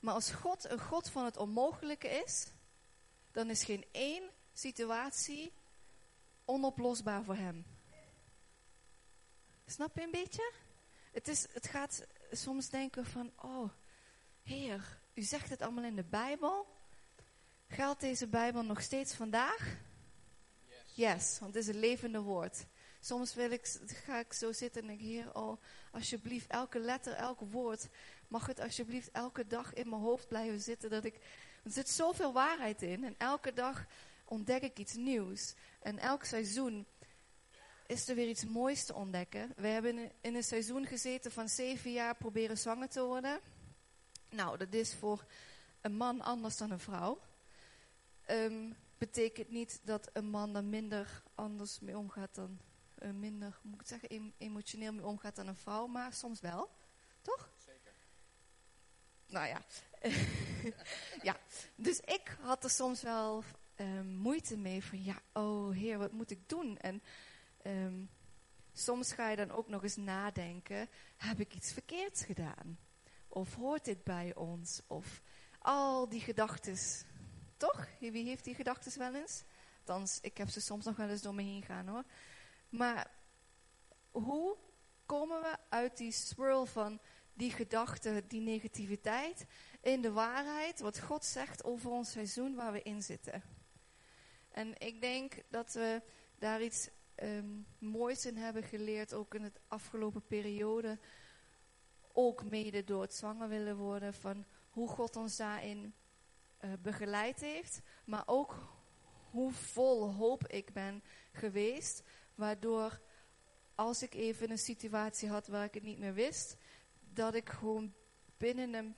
Maar 0.00 0.14
als 0.14 0.30
God 0.30 0.70
een 0.70 0.80
God 0.80 1.10
van 1.10 1.24
het 1.24 1.36
onmogelijke 1.36 2.08
is, 2.08 2.46
dan 3.32 3.50
is 3.50 3.64
geen 3.64 3.84
één 3.92 4.30
situatie 4.52 5.52
onoplosbaar 6.44 7.24
voor 7.24 7.36
hem. 7.36 7.66
Snap 9.66 9.96
je 9.96 10.02
een 10.02 10.10
beetje? 10.10 10.52
Het, 11.12 11.28
is, 11.28 11.46
het 11.52 11.66
gaat 11.66 12.06
soms 12.30 12.68
denken 12.68 13.06
van, 13.06 13.32
oh, 13.36 13.70
Heer, 14.42 15.00
u 15.14 15.22
zegt 15.22 15.50
het 15.50 15.62
allemaal 15.62 15.84
in 15.84 15.96
de 15.96 16.04
Bijbel. 16.04 16.78
Geldt 17.72 18.00
deze 18.00 18.26
Bijbel 18.26 18.62
nog 18.62 18.82
steeds 18.82 19.14
vandaag? 19.14 19.76
Yes, 20.66 20.82
yes 20.94 21.38
want 21.38 21.54
het 21.54 21.62
is 21.62 21.74
een 21.74 21.80
levende 21.80 22.20
woord. 22.20 22.66
Soms 23.00 23.34
wil 23.34 23.50
ik, 23.50 23.78
ga 23.86 24.18
ik 24.18 24.32
zo 24.32 24.52
zitten 24.52 24.80
en 24.80 24.86
denk, 24.86 25.00
Heer, 25.00 25.34
oh, 25.34 25.62
alsjeblieft, 25.92 26.46
elke 26.46 26.78
letter, 26.78 27.12
elk 27.12 27.40
woord, 27.40 27.88
mag 28.28 28.46
het 28.46 28.60
alsjeblieft 28.60 29.10
elke 29.10 29.46
dag 29.46 29.74
in 29.74 29.88
mijn 29.88 30.02
hoofd 30.02 30.28
blijven 30.28 30.60
zitten. 30.60 30.90
Dat 30.90 31.04
ik, 31.04 31.14
er 31.64 31.70
zit 31.70 31.88
zoveel 31.88 32.32
waarheid 32.32 32.82
in 32.82 33.04
en 33.04 33.14
elke 33.18 33.52
dag 33.52 33.86
ontdek 34.24 34.62
ik 34.62 34.78
iets 34.78 34.94
nieuws. 34.94 35.54
En 35.80 35.98
elk 35.98 36.24
seizoen 36.24 36.86
is 37.86 38.08
er 38.08 38.14
weer 38.14 38.28
iets 38.28 38.44
moois 38.44 38.84
te 38.84 38.94
ontdekken. 38.94 39.52
We 39.56 39.66
hebben 39.66 40.12
in 40.20 40.34
een 40.34 40.44
seizoen 40.44 40.86
gezeten 40.86 41.32
van 41.32 41.48
zeven 41.48 41.92
jaar 41.92 42.16
proberen 42.16 42.58
zwanger 42.58 42.88
te 42.88 43.02
worden. 43.02 43.40
Nou, 44.30 44.58
dat 44.58 44.72
is 44.72 44.94
voor 44.94 45.24
een 45.80 45.96
man 45.96 46.20
anders 46.20 46.56
dan 46.56 46.70
een 46.70 46.80
vrouw. 46.80 47.20
Um, 48.30 48.76
betekent 48.98 49.50
niet 49.50 49.80
dat 49.84 50.10
een 50.12 50.30
man 50.30 50.56
er 50.56 50.64
minder 50.64 51.22
anders 51.34 51.80
mee 51.80 51.98
omgaat 51.98 52.34
dan, 52.34 52.60
uh, 53.02 53.10
minder, 53.10 53.58
moet 53.62 53.74
ik 53.74 53.78
het 53.78 53.88
zeggen, 53.88 54.34
emotioneel 54.38 54.92
mee 54.92 55.06
omgaat 55.06 55.36
dan 55.36 55.46
een 55.46 55.56
vrouw, 55.56 55.86
maar 55.86 56.12
soms 56.12 56.40
wel. 56.40 56.70
Toch? 57.22 57.50
Zeker. 57.56 57.92
Nou 59.26 59.46
ja. 59.46 59.62
ja, 61.28 61.36
dus 61.74 62.00
ik 62.00 62.36
had 62.40 62.64
er 62.64 62.70
soms 62.70 63.02
wel 63.02 63.44
um, 63.76 64.06
moeite 64.06 64.56
mee 64.56 64.84
van, 64.84 65.04
ja, 65.04 65.22
oh 65.32 65.70
heer, 65.70 65.98
wat 65.98 66.12
moet 66.12 66.30
ik 66.30 66.48
doen? 66.48 66.78
En 66.78 67.02
um, 67.66 68.10
soms 68.72 69.12
ga 69.12 69.28
je 69.28 69.36
dan 69.36 69.50
ook 69.50 69.68
nog 69.68 69.82
eens 69.82 69.96
nadenken, 69.96 70.88
heb 71.16 71.40
ik 71.40 71.54
iets 71.54 71.72
verkeerds 71.72 72.24
gedaan? 72.24 72.78
Of 73.28 73.54
hoort 73.54 73.84
dit 73.84 74.04
bij 74.04 74.34
ons? 74.34 74.80
Of 74.86 75.22
al 75.58 76.08
die 76.08 76.20
gedachten. 76.20 76.76
Toch? 77.60 77.88
Wie 77.98 78.24
heeft 78.24 78.44
die 78.44 78.54
gedachten 78.54 78.98
wel 78.98 79.14
eens? 79.14 79.44
Althans, 79.78 80.18
ik 80.20 80.36
heb 80.36 80.48
ze 80.48 80.60
soms 80.60 80.84
nog 80.84 80.96
wel 80.96 81.08
eens 81.08 81.22
door 81.22 81.34
me 81.34 81.42
heen 81.42 81.62
gaan 81.62 81.86
hoor. 81.86 82.04
Maar 82.68 83.10
hoe 84.10 84.56
komen 85.06 85.40
we 85.40 85.56
uit 85.68 85.96
die 85.96 86.12
swirl 86.12 86.66
van 86.66 87.00
die 87.34 87.50
gedachten, 87.50 88.28
die 88.28 88.40
negativiteit, 88.40 89.46
in 89.80 90.00
de 90.00 90.12
waarheid, 90.12 90.80
wat 90.80 91.00
God 91.00 91.24
zegt 91.24 91.64
over 91.64 91.90
ons 91.90 92.10
seizoen 92.10 92.54
waar 92.54 92.72
we 92.72 92.82
in 92.82 93.02
zitten? 93.02 93.42
En 94.50 94.74
ik 94.78 95.00
denk 95.00 95.42
dat 95.48 95.72
we 95.72 96.02
daar 96.38 96.62
iets 96.62 96.88
um, 97.16 97.66
moois 97.78 98.26
in 98.26 98.36
hebben 98.36 98.62
geleerd, 98.62 99.14
ook 99.14 99.34
in 99.34 99.42
het 99.42 99.60
afgelopen 99.68 100.26
periode. 100.26 100.98
Ook 102.12 102.44
mede 102.44 102.84
door 102.84 103.02
het 103.02 103.14
zwanger 103.14 103.48
willen 103.48 103.76
worden 103.76 104.14
van 104.14 104.44
hoe 104.70 104.88
God 104.88 105.16
ons 105.16 105.36
daarin 105.36 105.94
uh, 106.60 106.72
begeleid 106.82 107.40
heeft. 107.40 107.80
Maar 108.04 108.22
ook 108.26 108.78
hoe 109.30 109.52
vol 109.52 110.12
hoop 110.12 110.46
ik 110.46 110.72
ben 110.72 111.02
geweest. 111.32 112.02
Waardoor 112.34 113.00
als 113.74 114.02
ik 114.02 114.14
even 114.14 114.50
een 114.50 114.58
situatie 114.58 115.28
had 115.28 115.46
waar 115.46 115.64
ik 115.64 115.74
het 115.74 115.82
niet 115.82 115.98
meer 115.98 116.14
wist. 116.14 116.56
Dat 117.12 117.34
ik 117.34 117.48
gewoon 117.48 117.94
binnen 118.36 118.74
een 118.74 118.96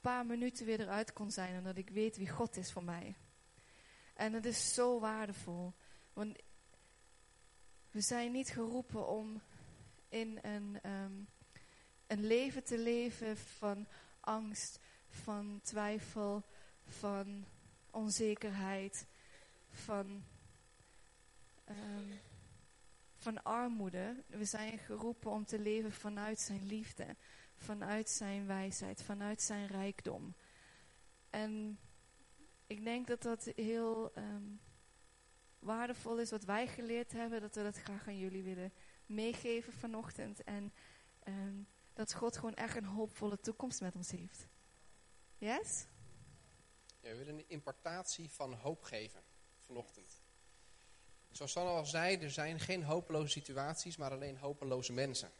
paar 0.00 0.26
minuten 0.26 0.66
weer 0.66 0.80
eruit 0.80 1.12
kon 1.12 1.30
zijn. 1.30 1.54
En 1.54 1.64
dat 1.64 1.76
ik 1.76 1.90
weet 1.90 2.16
wie 2.16 2.30
God 2.30 2.56
is 2.56 2.72
voor 2.72 2.84
mij. 2.84 3.16
En 4.14 4.32
het 4.32 4.44
is 4.44 4.74
zo 4.74 5.00
waardevol. 5.00 5.72
Want 6.12 6.38
we 7.90 8.00
zijn 8.00 8.32
niet 8.32 8.48
geroepen 8.48 9.08
om 9.08 9.42
in 10.08 10.38
een, 10.42 10.90
um, 10.90 11.28
een 12.06 12.26
leven 12.26 12.64
te 12.64 12.78
leven 12.78 13.36
van 13.36 13.86
angst, 14.20 14.80
van 15.08 15.60
twijfel, 15.62 16.44
van 16.90 17.44
onzekerheid, 17.90 19.06
van, 19.70 20.24
um, 21.68 22.20
van 23.16 23.42
armoede. 23.42 24.24
We 24.26 24.44
zijn 24.44 24.78
geroepen 24.78 25.30
om 25.30 25.44
te 25.44 25.58
leven 25.58 25.92
vanuit 25.92 26.40
zijn 26.40 26.66
liefde, 26.66 27.16
vanuit 27.56 28.10
zijn 28.10 28.46
wijsheid, 28.46 29.02
vanuit 29.02 29.42
zijn 29.42 29.66
rijkdom. 29.66 30.34
En 31.30 31.78
ik 32.66 32.84
denk 32.84 33.06
dat 33.06 33.22
dat 33.22 33.52
heel 33.54 34.12
um, 34.16 34.60
waardevol 35.58 36.18
is 36.18 36.30
wat 36.30 36.44
wij 36.44 36.66
geleerd 36.66 37.12
hebben, 37.12 37.40
dat 37.40 37.54
we 37.54 37.62
dat 37.62 37.76
graag 37.76 38.08
aan 38.08 38.18
jullie 38.18 38.42
willen 38.42 38.72
meegeven 39.06 39.72
vanochtend. 39.72 40.44
En 40.44 40.72
um, 41.28 41.66
dat 41.92 42.14
God 42.14 42.36
gewoon 42.36 42.54
echt 42.54 42.76
een 42.76 42.84
hoopvolle 42.84 43.40
toekomst 43.40 43.80
met 43.80 43.94
ons 43.94 44.10
heeft. 44.10 44.46
Yes? 45.38 45.86
We 47.00 47.14
willen 47.14 47.38
een 47.38 47.48
importatie 47.48 48.30
van 48.30 48.52
hoop 48.52 48.82
geven 48.82 49.22
vanochtend. 49.60 50.20
Zoals 51.30 51.52
Sanne 51.52 51.70
al 51.70 51.86
zei, 51.86 52.16
er 52.16 52.30
zijn 52.30 52.60
geen 52.60 52.82
hopeloze 52.82 53.28
situaties, 53.28 53.96
maar 53.96 54.10
alleen 54.10 54.38
hopeloze 54.38 54.92
mensen. 54.92 55.32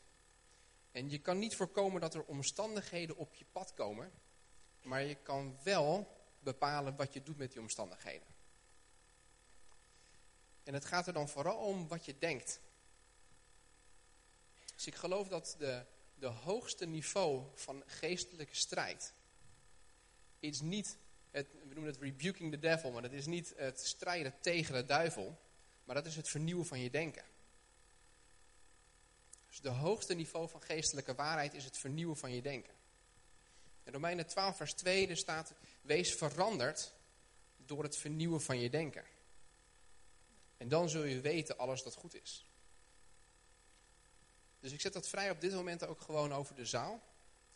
En 0.93 1.11
je 1.11 1.19
kan 1.19 1.39
niet 1.39 1.57
voorkomen 1.57 2.01
dat 2.01 2.15
er 2.15 2.25
omstandigheden 2.25 3.17
op 3.17 3.35
je 3.35 3.45
pad 3.53 3.75
komen, 3.75 4.13
maar 4.83 5.03
je 5.03 5.15
kan 5.15 5.59
wel 5.63 6.17
bepalen 6.39 6.97
wat 6.97 7.13
je 7.13 7.23
doet 7.23 7.37
met 7.37 7.53
die 7.53 7.61
omstandigheden. 7.61 8.27
En 10.65 10.75
het 10.75 10.85
gaat 10.85 11.07
er 11.07 11.13
dan 11.13 11.29
vooral 11.29 11.57
om 11.57 11.89
wat 11.89 12.05
je 12.05 12.19
denkt. 12.19 12.61
Dus 14.75 14.87
ik 14.87 14.95
geloof 14.95 15.29
dat 15.29 15.55
de, 15.59 15.85
de 16.15 16.27
hoogste 16.27 16.87
niveau 16.87 17.45
van 17.55 17.83
geestelijke 17.87 18.55
strijd 18.55 19.15
is 20.39 20.61
niet, 20.61 20.97
het, 21.31 21.53
we 21.53 21.75
noemen 21.75 21.93
het 21.93 22.03
rebuking 22.03 22.53
the 22.53 22.59
devil, 22.59 22.91
maar 22.91 23.03
dat 23.03 23.13
is 23.13 23.27
niet 23.27 23.53
het 23.57 23.81
strijden 23.81 24.35
tegen 24.41 24.75
de 24.75 24.85
duivel, 24.85 25.39
maar 25.85 25.95
dat 25.95 26.07
is 26.07 26.17
het 26.17 26.29
vernieuwen 26.29 26.67
van 26.67 26.81
je 26.81 26.91
denken. 26.91 27.25
Dus 29.49 29.61
de 29.61 29.69
hoogste 29.69 30.15
niveau 30.15 30.49
van 30.49 30.63
geestelijke 30.63 31.15
waarheid 31.15 31.55
is 31.55 31.65
het 31.65 31.79
vernieuwen 31.79 32.17
van 32.17 32.33
je 32.33 32.43
denken. 32.43 32.75
In 33.83 33.93
Romeinen 33.93 34.27
12 34.27 34.57
vers 34.57 34.73
2 34.73 35.09
er 35.09 35.17
staat, 35.17 35.53
wees 35.83 36.15
veranderd 36.15 36.95
door 37.57 37.83
het 37.83 37.97
vernieuwen 37.97 38.41
van 38.41 38.59
je 38.59 38.71
denken. 38.71 39.05
En 40.57 40.69
dan 40.69 40.89
zul 40.89 41.05
je 41.05 41.21
weten 41.21 41.59
alles 41.59 41.83
dat 41.83 41.95
goed 41.95 42.23
is. 42.23 42.45
Dus 44.61 44.73
ik 44.73 44.81
zet 44.81 44.93
dat 44.93 45.09
vrij 45.09 45.31
op 45.31 45.41
dit 45.41 45.53
moment 45.53 45.87
ook 45.87 46.01
gewoon 46.01 46.33
over 46.33 46.55
de 46.55 46.67
zaal. 46.67 47.03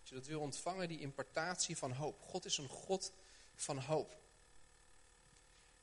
Als 0.01 0.09
je 0.09 0.15
dat 0.15 0.27
wil 0.27 0.41
ontvangen, 0.41 0.89
die 0.89 1.01
importatie 1.01 1.77
van 1.77 1.93
hoop. 1.93 2.23
God 2.23 2.45
is 2.45 2.59
een 2.59 2.69
God 2.69 3.13
van 3.55 3.79
hoop. 3.79 4.17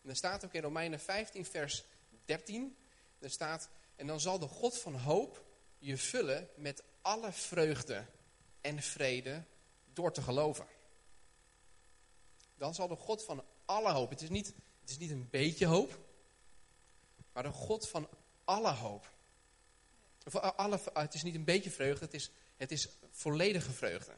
En 0.01 0.10
er 0.10 0.16
staat 0.16 0.46
ook 0.46 0.54
in 0.54 0.62
Romeinen 0.62 1.00
15 1.00 1.46
vers 1.46 1.84
13. 2.25 2.78
Er 3.20 3.30
staat, 3.30 3.70
en 3.96 4.08
dan 4.08 4.20
zal 4.20 4.40
de 4.40 4.48
God 4.48 4.78
van 4.78 4.96
hoop 4.96 5.46
je 5.78 5.98
vullen 5.98 6.50
met 6.56 6.84
alle 7.01 7.32
vreugde 7.32 8.06
en 8.62 8.82
vrede 8.82 9.44
door 9.94 10.13
te 10.13 10.22
geloven. 10.22 10.68
Dan 12.58 12.74
zal 12.74 12.88
de 12.88 12.96
God 12.96 13.24
van 13.24 13.44
alle 13.66 13.92
hoop, 13.92 14.10
het 14.10 14.22
is 14.22 14.30
niet, 14.30 14.54
het 14.82 14.90
is 14.90 14.98
niet 14.98 15.12
een 15.12 15.30
beetje 15.30 15.66
hoop, 15.66 16.00
maar 17.34 17.44
de 17.44 17.51
God 17.51 17.90
van 17.90 18.10
alle 18.44 18.72
hoop. 18.72 19.12
Eh, 20.24 20.51
alle, 20.56 20.80
het 20.94 21.13
is 21.13 21.24
niet 21.24 21.36
een 21.36 21.44
beetje 21.44 21.72
vreugde, 21.72 22.06
het 22.06 22.13
is, 22.13 22.32
het 22.58 22.72
is 22.72 22.90
volledige 23.12 23.72
vreugde. 23.72 24.13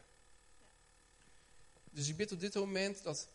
Dus 1.92 2.08
ik 2.08 2.18
bid 2.18 2.32
op 2.32 2.40
dit 2.40 2.56
moment 2.56 3.04
dat, 3.04 3.28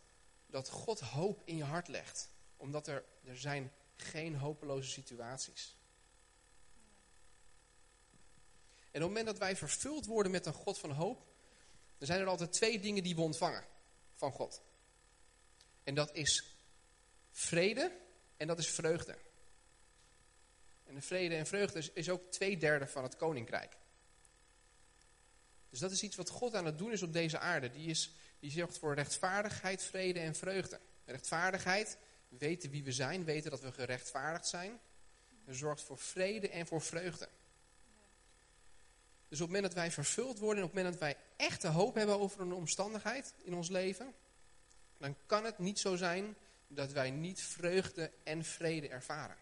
dat 0.50 0.68
God 0.68 1.00
hoop 1.00 1.42
in 1.44 1.56
je 1.56 1.64
hart 1.64 1.88
legt. 1.88 2.30
Omdat 2.56 2.86
er, 2.86 3.04
er 3.24 3.38
zijn 3.38 3.72
geen 3.96 4.36
hopeloze 4.36 4.90
situaties. 4.90 5.76
En 8.90 9.04
op 9.04 9.08
het 9.10 9.16
moment 9.16 9.26
dat 9.26 9.38
wij 9.38 9.56
vervuld 9.56 10.06
worden 10.06 10.32
met 10.32 10.46
een 10.46 10.52
God 10.52 10.78
van 10.78 10.90
hoop, 10.90 11.26
dan 11.98 12.06
zijn 12.06 12.20
er 12.20 12.26
altijd 12.26 12.52
twee 12.52 12.80
dingen 12.80 13.02
die 13.02 13.14
we 13.14 13.20
ontvangen 13.20 13.64
van 14.14 14.32
God. 14.32 14.62
En 15.84 15.94
dat 15.94 16.14
is 16.14 16.56
vrede 17.30 17.98
en 18.36 18.46
dat 18.46 18.58
is 18.58 18.70
vreugde. 18.70 19.18
En 20.84 20.94
de 20.94 21.00
vrede 21.00 21.34
en 21.34 21.46
vreugde 21.46 21.78
is, 21.78 21.90
is 21.92 22.10
ook 22.10 22.30
twee 22.30 22.56
derde 22.56 22.86
van 22.86 23.02
het 23.02 23.16
koninkrijk. 23.16 23.76
Dus 25.70 25.78
dat 25.78 25.90
is 25.90 26.02
iets 26.02 26.16
wat 26.16 26.28
God 26.28 26.54
aan 26.54 26.66
het 26.66 26.78
doen 26.78 26.92
is 26.92 27.02
op 27.02 27.12
deze 27.12 27.38
aarde. 27.38 27.70
Die, 27.70 27.88
is, 27.88 28.12
die 28.40 28.50
zorgt 28.50 28.78
voor 28.78 28.94
rechtvaardigheid, 28.94 29.82
vrede 29.82 30.20
en 30.20 30.34
vreugde. 30.34 30.80
Rechtvaardigheid, 31.04 31.98
weten 32.28 32.70
wie 32.70 32.84
we 32.84 32.92
zijn, 32.92 33.24
weten 33.24 33.50
dat 33.50 33.60
we 33.60 33.72
gerechtvaardigd 33.72 34.46
zijn. 34.46 34.80
En 35.44 35.54
zorgt 35.54 35.82
voor 35.82 35.98
vrede 35.98 36.48
en 36.48 36.66
voor 36.66 36.80
vreugde. 36.80 37.28
Dus 39.28 39.40
op 39.40 39.46
het 39.46 39.56
moment 39.56 39.62
dat 39.62 39.82
wij 39.82 39.90
vervuld 39.90 40.38
worden 40.38 40.58
en 40.58 40.68
op 40.68 40.74
het 40.74 40.82
moment 40.82 41.00
dat 41.00 41.10
wij 41.10 41.46
echte 41.46 41.68
hoop 41.68 41.94
hebben 41.94 42.18
over 42.18 42.40
een 42.40 42.52
omstandigheid 42.52 43.34
in 43.42 43.54
ons 43.54 43.68
leven, 43.68 44.14
dan 44.98 45.16
kan 45.26 45.44
het 45.44 45.58
niet 45.58 45.78
zo 45.78 45.96
zijn 45.96 46.36
dat 46.66 46.92
wij 46.92 47.10
niet 47.10 47.40
vreugde 47.40 48.10
en 48.24 48.44
vrede 48.44 48.88
ervaren. 48.88 49.36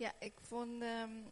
Ja, 0.00 0.12
ik 0.18 0.40
vond, 0.40 0.82
um, 0.82 1.30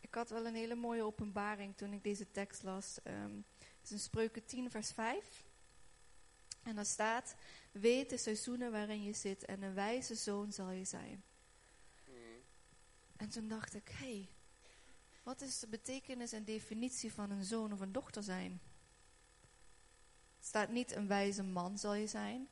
ik 0.00 0.14
had 0.14 0.30
wel 0.30 0.46
een 0.46 0.54
hele 0.54 0.74
mooie 0.74 1.02
openbaring 1.02 1.76
toen 1.76 1.92
ik 1.92 2.02
deze 2.02 2.30
tekst 2.30 2.62
las. 2.62 2.98
Um, 3.04 3.44
het 3.58 3.82
is 3.82 3.90
in 3.90 3.98
Spreuken 3.98 4.44
10 4.44 4.70
vers 4.70 4.90
5. 4.90 5.44
En 6.62 6.74
daar 6.74 6.86
staat, 6.86 7.34
weet 7.70 8.10
de 8.10 8.16
seizoenen 8.16 8.72
waarin 8.72 9.02
je 9.02 9.12
zit 9.12 9.44
en 9.44 9.62
een 9.62 9.74
wijze 9.74 10.14
zoon 10.14 10.52
zal 10.52 10.70
je 10.70 10.84
zijn. 10.84 11.22
En 13.16 13.28
toen 13.28 13.48
dacht 13.48 13.74
ik, 13.74 13.88
hé, 13.88 14.04
hey, 14.04 14.28
wat 15.22 15.40
is 15.40 15.58
de 15.58 15.68
betekenis 15.68 16.32
en 16.32 16.44
definitie 16.44 17.12
van 17.12 17.30
een 17.30 17.44
zoon 17.44 17.72
of 17.72 17.80
een 17.80 17.92
dochter 17.92 18.22
zijn? 18.22 18.60
Het 20.36 20.46
staat 20.46 20.68
niet 20.68 20.92
een 20.92 21.06
wijze 21.06 21.42
man 21.42 21.78
zal 21.78 21.94
je 21.94 22.06
zijn, 22.06 22.48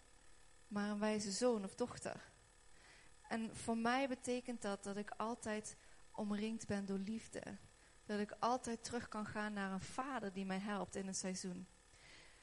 maar 0.69 0.91
een 0.91 0.99
wijze 0.99 1.31
zoon 1.31 1.65
of 1.65 1.75
dochter. 1.75 2.30
En 3.31 3.57
voor 3.57 3.77
mij 3.77 4.09
betekent 4.09 4.63
dat 4.63 4.85
dat 4.85 4.97
ik 4.97 5.11
altijd 5.11 5.77
omringd 6.13 6.67
ben 6.67 6.87
door 6.87 6.99
liefde. 6.99 7.43
Dat 8.05 8.21
ik 8.21 8.35
altijd 8.39 8.85
terug 8.85 9.09
kan 9.09 9.27
gaan 9.27 9.53
naar 9.53 9.73
een 9.73 9.81
vader 9.81 10.33
die 10.33 10.45
mij 10.45 10.59
helpt 10.59 10.97
in 10.97 11.07
een 11.07 11.15
seizoen. 11.15 11.67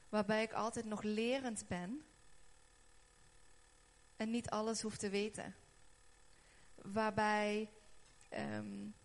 Waarbij 0.10 0.44
ik 0.44 0.54
altijd 0.54 0.86
nog 0.86 1.04
lerend 1.04 1.68
ben. 1.68 2.02
En 4.16 4.30
niet 4.30 4.50
alles 4.50 4.82
hoef 4.82 4.98
te 4.98 5.10
weten. 5.10 5.56
Waarbij 6.76 7.70
um, 8.34 8.96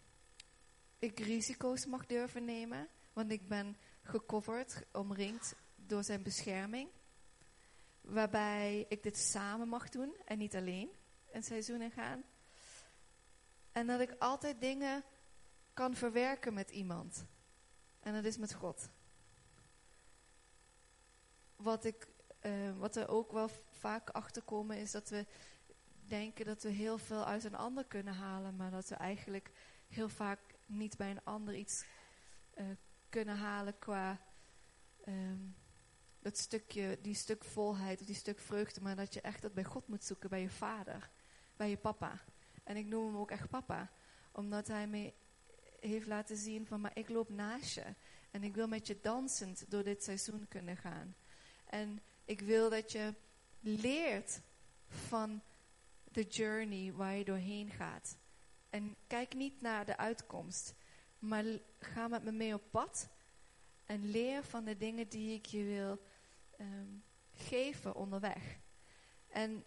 ik 0.98 1.20
risico's 1.20 1.86
mag 1.86 2.06
durven 2.06 2.44
nemen. 2.44 2.88
Want 3.12 3.32
ik 3.32 3.48
ben 3.48 3.76
gecoverd, 4.02 4.84
omringd 4.92 5.54
door 5.76 6.04
zijn 6.04 6.22
bescherming. 6.22 6.88
Waarbij 8.00 8.86
ik 8.88 9.02
dit 9.02 9.18
samen 9.18 9.68
mag 9.68 9.88
doen 9.88 10.16
en 10.24 10.38
niet 10.38 10.56
alleen. 10.56 11.00
Een 11.34 11.42
seizoen 11.42 11.82
in 11.82 11.90
gaan. 11.90 12.24
En 13.72 13.86
dat 13.86 14.00
ik 14.00 14.14
altijd 14.18 14.60
dingen 14.60 15.04
kan 15.72 15.94
verwerken 15.94 16.54
met 16.54 16.70
iemand. 16.70 17.24
En 18.00 18.12
dat 18.12 18.24
is 18.24 18.36
met 18.36 18.54
God. 18.54 18.88
Wat, 21.56 21.84
ik, 21.84 22.08
uh, 22.42 22.78
wat 22.78 22.96
er 22.96 23.08
ook 23.08 23.32
wel 23.32 23.50
vaak 23.70 24.10
achterkomen 24.10 24.76
is 24.76 24.90
dat 24.90 25.08
we 25.08 25.26
denken 26.06 26.44
dat 26.44 26.62
we 26.62 26.68
heel 26.68 26.98
veel 26.98 27.24
uit 27.24 27.44
een 27.44 27.54
ander 27.54 27.84
kunnen 27.84 28.14
halen, 28.14 28.56
maar 28.56 28.70
dat 28.70 28.88
we 28.88 28.94
eigenlijk 28.94 29.50
heel 29.88 30.08
vaak 30.08 30.40
niet 30.66 30.96
bij 30.96 31.10
een 31.10 31.24
ander 31.24 31.54
iets 31.54 31.84
uh, 32.54 32.64
kunnen 33.08 33.36
halen 33.36 33.78
qua 33.78 34.20
um, 35.08 35.56
dat 36.18 36.38
stukje, 36.38 36.98
die 37.02 37.14
stuk 37.14 37.44
volheid 37.44 38.00
of 38.00 38.06
die 38.06 38.14
stuk 38.14 38.38
vreugde, 38.38 38.80
maar 38.80 38.96
dat 38.96 39.14
je 39.14 39.20
echt 39.20 39.42
dat 39.42 39.54
bij 39.54 39.64
God 39.64 39.88
moet 39.88 40.04
zoeken, 40.04 40.30
bij 40.30 40.40
je 40.40 40.50
vader, 40.50 41.10
bij 41.62 41.70
je 41.70 41.76
papa. 41.76 42.20
En 42.64 42.76
ik 42.76 42.86
noem 42.86 43.06
hem 43.06 43.16
ook 43.16 43.30
echt 43.30 43.48
papa, 43.48 43.90
omdat 44.32 44.66
hij 44.66 44.86
me 44.86 45.12
heeft 45.80 46.06
laten 46.06 46.36
zien 46.36 46.66
van, 46.66 46.80
maar 46.80 46.90
ik 46.94 47.08
loop 47.08 47.28
naast 47.28 47.74
je 47.74 47.84
en 48.30 48.42
ik 48.42 48.54
wil 48.54 48.68
met 48.68 48.86
je 48.86 48.98
dansend 49.00 49.70
door 49.70 49.82
dit 49.82 50.04
seizoen 50.04 50.46
kunnen 50.48 50.76
gaan. 50.76 51.14
En 51.66 52.00
ik 52.24 52.40
wil 52.40 52.70
dat 52.70 52.92
je 52.92 53.14
leert 53.60 54.40
van 54.86 55.42
de 56.04 56.22
journey 56.22 56.92
waar 56.92 57.14
je 57.14 57.24
doorheen 57.24 57.70
gaat. 57.70 58.16
En 58.70 58.96
kijk 59.06 59.34
niet 59.34 59.60
naar 59.60 59.86
de 59.86 59.96
uitkomst, 59.96 60.74
maar 61.18 61.44
ga 61.78 62.08
met 62.08 62.24
me 62.24 62.32
mee 62.32 62.54
op 62.54 62.70
pad 62.70 63.08
en 63.86 64.10
leer 64.10 64.44
van 64.44 64.64
de 64.64 64.76
dingen 64.76 65.08
die 65.08 65.34
ik 65.34 65.46
je 65.46 65.64
wil 65.64 66.02
um, 66.60 67.04
geven 67.34 67.94
onderweg. 67.94 68.58
En 69.28 69.64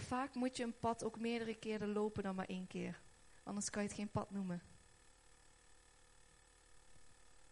vaak 0.00 0.34
moet 0.34 0.56
je 0.56 0.62
een 0.62 0.78
pad 0.78 1.04
ook 1.04 1.18
meerdere 1.18 1.54
keren 1.54 1.92
lopen 1.92 2.22
dan 2.22 2.34
maar 2.34 2.46
één 2.46 2.66
keer. 2.66 3.00
Anders 3.42 3.70
kan 3.70 3.82
je 3.82 3.88
het 3.88 3.96
geen 3.96 4.10
pad 4.10 4.30
noemen. 4.30 4.62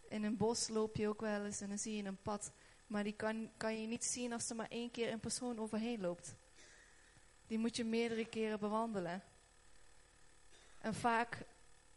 In 0.09 0.25
een 0.25 0.37
bos 0.37 0.69
loop 0.69 0.97
je 0.97 1.09
ook 1.09 1.21
wel 1.21 1.45
eens 1.45 1.61
en 1.61 1.69
dan 1.69 1.79
zie 1.79 1.97
je 1.97 2.05
een 2.05 2.23
pad. 2.23 2.53
Maar 2.87 3.05
die 3.05 3.13
kan, 3.13 3.51
kan 3.57 3.81
je 3.81 3.87
niet 3.87 4.05
zien 4.05 4.33
als 4.33 4.51
er 4.51 4.57
maar 4.57 4.69
één 4.69 4.91
keer 4.91 5.13
een 5.13 5.21
persoon 5.21 5.59
overheen 5.59 6.01
loopt. 6.01 6.37
Die 7.47 7.59
moet 7.59 7.77
je 7.77 7.85
meerdere 7.85 8.25
keren 8.25 8.59
bewandelen. 8.59 9.23
En 10.79 10.95
vaak 10.95 11.47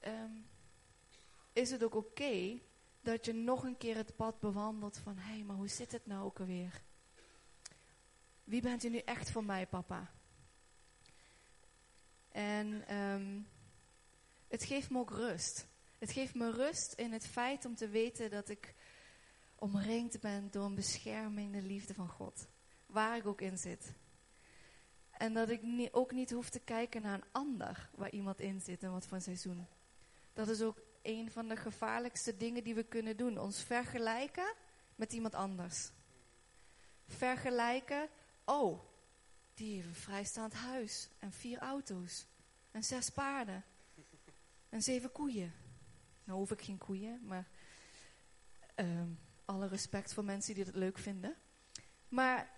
um, 0.05 0.45
is 1.53 1.71
het 1.71 1.83
ook 1.83 1.95
oké 1.95 2.59
dat 3.01 3.25
je 3.25 3.33
nog 3.33 3.63
een 3.63 3.77
keer 3.77 3.95
het 3.95 4.15
pad 4.15 4.39
bewandelt 4.39 4.97
van, 4.97 5.17
hé, 5.17 5.33
hey, 5.33 5.43
maar 5.43 5.55
hoe 5.55 5.67
zit 5.67 5.91
het 5.91 6.05
nou 6.05 6.25
ook 6.25 6.39
alweer? 6.39 6.81
Wie 8.43 8.61
bent 8.61 8.83
u 8.83 8.89
nu 8.89 8.97
echt 8.97 9.31
voor 9.31 9.43
mij, 9.43 9.67
papa? 9.67 10.11
En 12.31 12.95
um, 12.95 13.47
het 14.47 14.63
geeft 14.63 14.89
me 14.89 14.99
ook 14.99 15.11
rust. 15.11 15.67
Het 15.97 16.11
geeft 16.11 16.35
me 16.35 16.51
rust 16.51 16.93
in 16.93 17.11
het 17.11 17.27
feit 17.27 17.65
om 17.65 17.75
te 17.75 17.87
weten 17.87 18.29
dat 18.29 18.49
ik 18.49 18.73
omringd 19.55 20.19
ben 20.19 20.51
door 20.51 20.65
een 20.65 20.75
bescherming, 20.75 21.61
liefde 21.61 21.93
van 21.93 22.09
God. 22.09 22.47
Waar 22.85 23.17
ik 23.17 23.27
ook 23.27 23.41
in 23.41 23.57
zit. 23.57 23.93
En 25.11 25.33
dat 25.33 25.49
ik 25.49 25.89
ook 25.91 26.11
niet 26.11 26.31
hoef 26.31 26.49
te 26.49 26.59
kijken 26.59 27.01
naar 27.01 27.13
een 27.13 27.29
ander 27.31 27.89
waar 27.95 28.11
iemand 28.11 28.39
in 28.39 28.61
zit 28.61 28.83
en 28.83 28.91
wat 28.91 29.07
voor 29.07 29.21
seizoen. 29.21 29.67
Dat 30.33 30.47
is 30.47 30.61
ook 30.61 30.81
een 31.01 31.31
van 31.31 31.47
de 31.47 31.55
gevaarlijkste 31.55 32.37
dingen 32.37 32.63
die 32.63 32.75
we 32.75 32.83
kunnen 32.83 33.17
doen. 33.17 33.37
Ons 33.37 33.63
vergelijken 33.63 34.53
met 34.95 35.13
iemand 35.13 35.35
anders. 35.35 35.91
Vergelijken, 37.07 38.09
oh, 38.45 38.79
die 39.59 39.75
heeft 39.75 39.87
een 39.87 39.95
vrijstaand 39.95 40.53
huis 40.53 41.09
en 41.19 41.31
vier 41.31 41.59
auto's 41.59 42.27
en 42.71 42.83
zes 42.83 43.09
paarden 43.09 43.63
en 44.69 44.81
zeven 44.81 45.11
koeien. 45.11 45.53
Nou 46.23 46.39
hoef 46.39 46.51
ik 46.51 46.61
geen 46.61 46.77
koeien, 46.77 47.19
maar 47.25 47.47
uh, 48.75 49.01
alle 49.45 49.67
respect 49.67 50.13
voor 50.13 50.23
mensen 50.23 50.55
die 50.55 50.65
dat 50.65 50.75
leuk 50.75 50.97
vinden. 50.97 51.35
Maar 52.07 52.49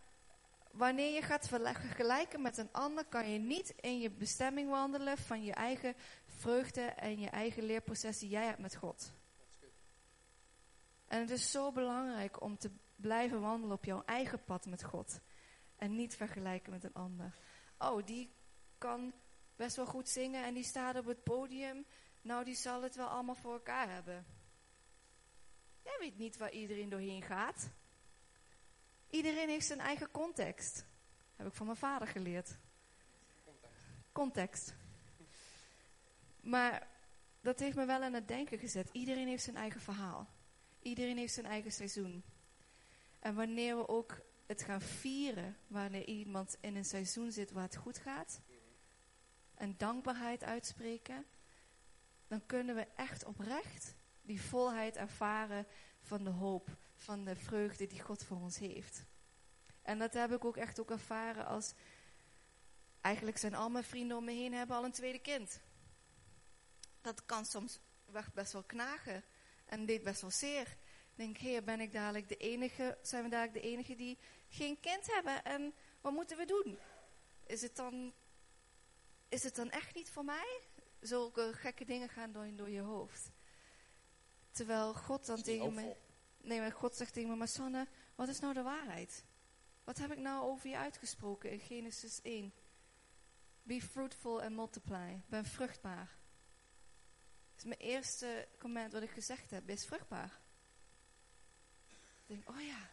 wanneer 0.71 1.13
je 1.13 1.21
gaat 1.21 1.47
vergelijken 1.47 2.41
met 2.41 2.57
een 2.57 2.71
ander, 2.71 3.05
kan 3.05 3.29
je 3.29 3.39
niet 3.39 3.73
in 3.79 3.99
je 3.99 4.09
bestemming 4.09 4.69
wandelen 4.69 5.17
van 5.17 5.43
je 5.43 5.53
eigen 5.53 5.95
vreugde 6.25 6.81
en 6.81 7.19
je 7.19 7.29
eigen 7.29 7.63
leerproces 7.63 8.19
die 8.19 8.29
jij 8.29 8.45
hebt 8.45 8.59
met 8.59 8.75
God. 8.75 9.11
En 11.07 11.19
het 11.19 11.29
is 11.29 11.51
zo 11.51 11.71
belangrijk 11.71 12.41
om 12.41 12.57
te 12.57 12.71
blijven 12.95 13.41
wandelen 13.41 13.75
op 13.75 13.85
jouw 13.85 14.03
eigen 14.05 14.43
pad 14.43 14.65
met 14.65 14.83
God. 14.83 15.19
En 15.81 15.95
niet 15.95 16.15
vergelijken 16.15 16.71
met 16.71 16.83
een 16.83 16.93
ander. 16.93 17.33
Oh, 17.77 18.05
die 18.05 18.31
kan 18.77 19.13
best 19.55 19.75
wel 19.75 19.85
goed 19.85 20.09
zingen 20.09 20.43
en 20.43 20.53
die 20.53 20.63
staat 20.63 20.95
op 20.95 21.05
het 21.05 21.23
podium. 21.23 21.85
Nou, 22.21 22.43
die 22.43 22.55
zal 22.55 22.81
het 22.81 22.95
wel 22.95 23.07
allemaal 23.07 23.35
voor 23.35 23.53
elkaar 23.53 23.89
hebben. 23.89 24.25
Jij 25.83 25.95
weet 25.99 26.17
niet 26.17 26.37
waar 26.37 26.51
iedereen 26.51 26.89
doorheen 26.89 27.21
gaat. 27.21 27.69
Iedereen 29.09 29.49
heeft 29.49 29.65
zijn 29.65 29.79
eigen 29.79 30.11
context. 30.11 30.85
Heb 31.35 31.47
ik 31.47 31.53
van 31.53 31.65
mijn 31.65 31.77
vader 31.77 32.07
geleerd. 32.07 32.57
Context. 34.11 34.75
Maar 36.41 36.87
dat 37.41 37.59
heeft 37.59 37.75
me 37.75 37.85
wel 37.85 38.01
aan 38.01 38.13
het 38.13 38.27
denken 38.27 38.59
gezet. 38.59 38.89
Iedereen 38.91 39.27
heeft 39.27 39.43
zijn 39.43 39.55
eigen 39.55 39.81
verhaal. 39.81 40.27
Iedereen 40.81 41.17
heeft 41.17 41.33
zijn 41.33 41.45
eigen 41.45 41.71
seizoen. 41.71 42.23
En 43.19 43.35
wanneer 43.35 43.77
we 43.77 43.87
ook 43.87 44.29
het 44.51 44.63
gaan 44.63 44.81
vieren, 44.81 45.57
wanneer 45.67 46.05
iemand 46.05 46.57
in 46.61 46.75
een 46.75 46.85
seizoen 46.85 47.31
zit 47.31 47.51
waar 47.51 47.63
het 47.63 47.75
goed 47.75 47.97
gaat, 47.97 48.41
en 49.55 49.77
dankbaarheid 49.77 50.43
uitspreken, 50.43 51.25
dan 52.27 52.45
kunnen 52.45 52.75
we 52.75 52.87
echt 52.95 53.25
oprecht 53.25 53.95
die 54.21 54.41
volheid 54.41 54.95
ervaren 54.95 55.67
van 56.01 56.23
de 56.23 56.29
hoop, 56.29 56.77
van 56.95 57.25
de 57.25 57.35
vreugde 57.35 57.87
die 57.87 58.01
God 58.01 58.23
voor 58.23 58.37
ons 58.37 58.57
heeft. 58.57 59.05
En 59.81 59.99
dat 59.99 60.13
heb 60.13 60.31
ik 60.31 60.45
ook 60.45 60.57
echt 60.57 60.79
ook 60.79 60.91
ervaren 60.91 61.45
als, 61.45 61.73
eigenlijk 63.01 63.37
zijn 63.37 63.55
al 63.55 63.69
mijn 63.69 63.83
vrienden 63.83 64.17
om 64.17 64.23
me 64.23 64.31
heen 64.31 64.53
hebben 64.53 64.75
al 64.75 64.83
een 64.83 64.91
tweede 64.91 65.19
kind 65.19 65.61
dat 67.01 67.25
kan 67.25 67.45
soms 67.45 67.79
best 68.33 68.51
wel 68.51 68.63
knagen 68.63 69.23
en 69.65 69.85
deed 69.85 70.03
best 70.03 70.21
wel 70.21 70.31
zeer. 70.31 70.77
Denk, 71.21 71.37
heer, 71.37 71.63
ben 71.63 71.79
ik 71.79 71.91
dadelijk 71.91 72.27
de 72.27 72.37
enige, 72.37 72.97
zijn 73.01 73.23
we 73.23 73.29
dadelijk 73.29 73.63
de 73.63 73.69
enige 73.69 73.95
die 73.95 74.17
geen 74.49 74.79
kind 74.79 75.13
hebben 75.13 75.43
en 75.43 75.73
wat 76.01 76.13
moeten 76.13 76.37
we 76.37 76.45
doen? 76.45 76.77
Is 77.45 77.61
het 77.61 77.75
dan, 77.75 78.13
is 79.29 79.43
het 79.43 79.55
dan 79.55 79.69
echt 79.69 79.95
niet 79.95 80.09
voor 80.09 80.25
mij? 80.25 80.61
Zulke 80.99 81.53
gekke 81.53 81.85
dingen 81.85 82.09
gaan 82.09 82.31
door, 82.31 82.55
door 82.55 82.69
je 82.69 82.79
hoofd. 82.79 83.31
Terwijl 84.51 84.93
God 84.93 85.25
dan 85.25 85.41
tegen 85.41 85.73
me, 85.73 85.95
nee, 86.37 86.59
maar 86.59 86.71
God 86.71 86.95
zegt 86.95 87.13
tegen 87.13 87.29
me, 87.29 87.35
maar 87.35 87.47
Sanne, 87.47 87.87
wat 88.15 88.27
is 88.27 88.39
nou 88.39 88.53
de 88.53 88.61
waarheid? 88.61 89.25
Wat 89.83 89.97
heb 89.97 90.11
ik 90.11 90.17
nou 90.17 90.43
over 90.43 90.69
je 90.69 90.77
uitgesproken 90.77 91.51
in 91.51 91.59
Genesis 91.59 92.21
1? 92.21 92.53
Be 93.63 93.81
fruitful 93.81 94.41
and 94.41 94.55
multiply. 94.55 95.21
Ben 95.27 95.45
vruchtbaar 95.45 96.19
is 97.63 97.67
mijn 97.67 97.79
eerste 97.79 98.47
comment 98.57 98.93
wat 98.93 99.01
ik 99.01 99.09
gezegd 99.09 99.51
heb, 99.51 99.69
is 99.69 99.85
vruchtbaar. 99.85 100.40
Denk, 102.31 102.49
oh 102.49 102.61
ja. 102.61 102.89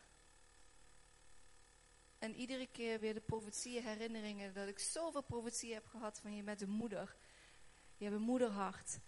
En 2.19 2.35
iedere 2.35 2.67
keer 2.67 3.01
weer 3.01 3.15
de 3.15 3.21
profetieën, 3.21 3.83
herinneringen, 3.83 4.55
dat 4.55 4.69
ik 4.69 4.79
zoveel 4.79 5.23
profetieën 5.23 5.75
heb 5.75 5.87
gehad 5.87 6.21
van 6.21 6.37
je 6.37 6.43
bent 6.43 6.61
een 6.61 6.71
moeder. 6.71 7.17
Je 7.97 8.05
hebt 8.05 8.17
een 8.17 8.23
moederhart. 8.23 8.99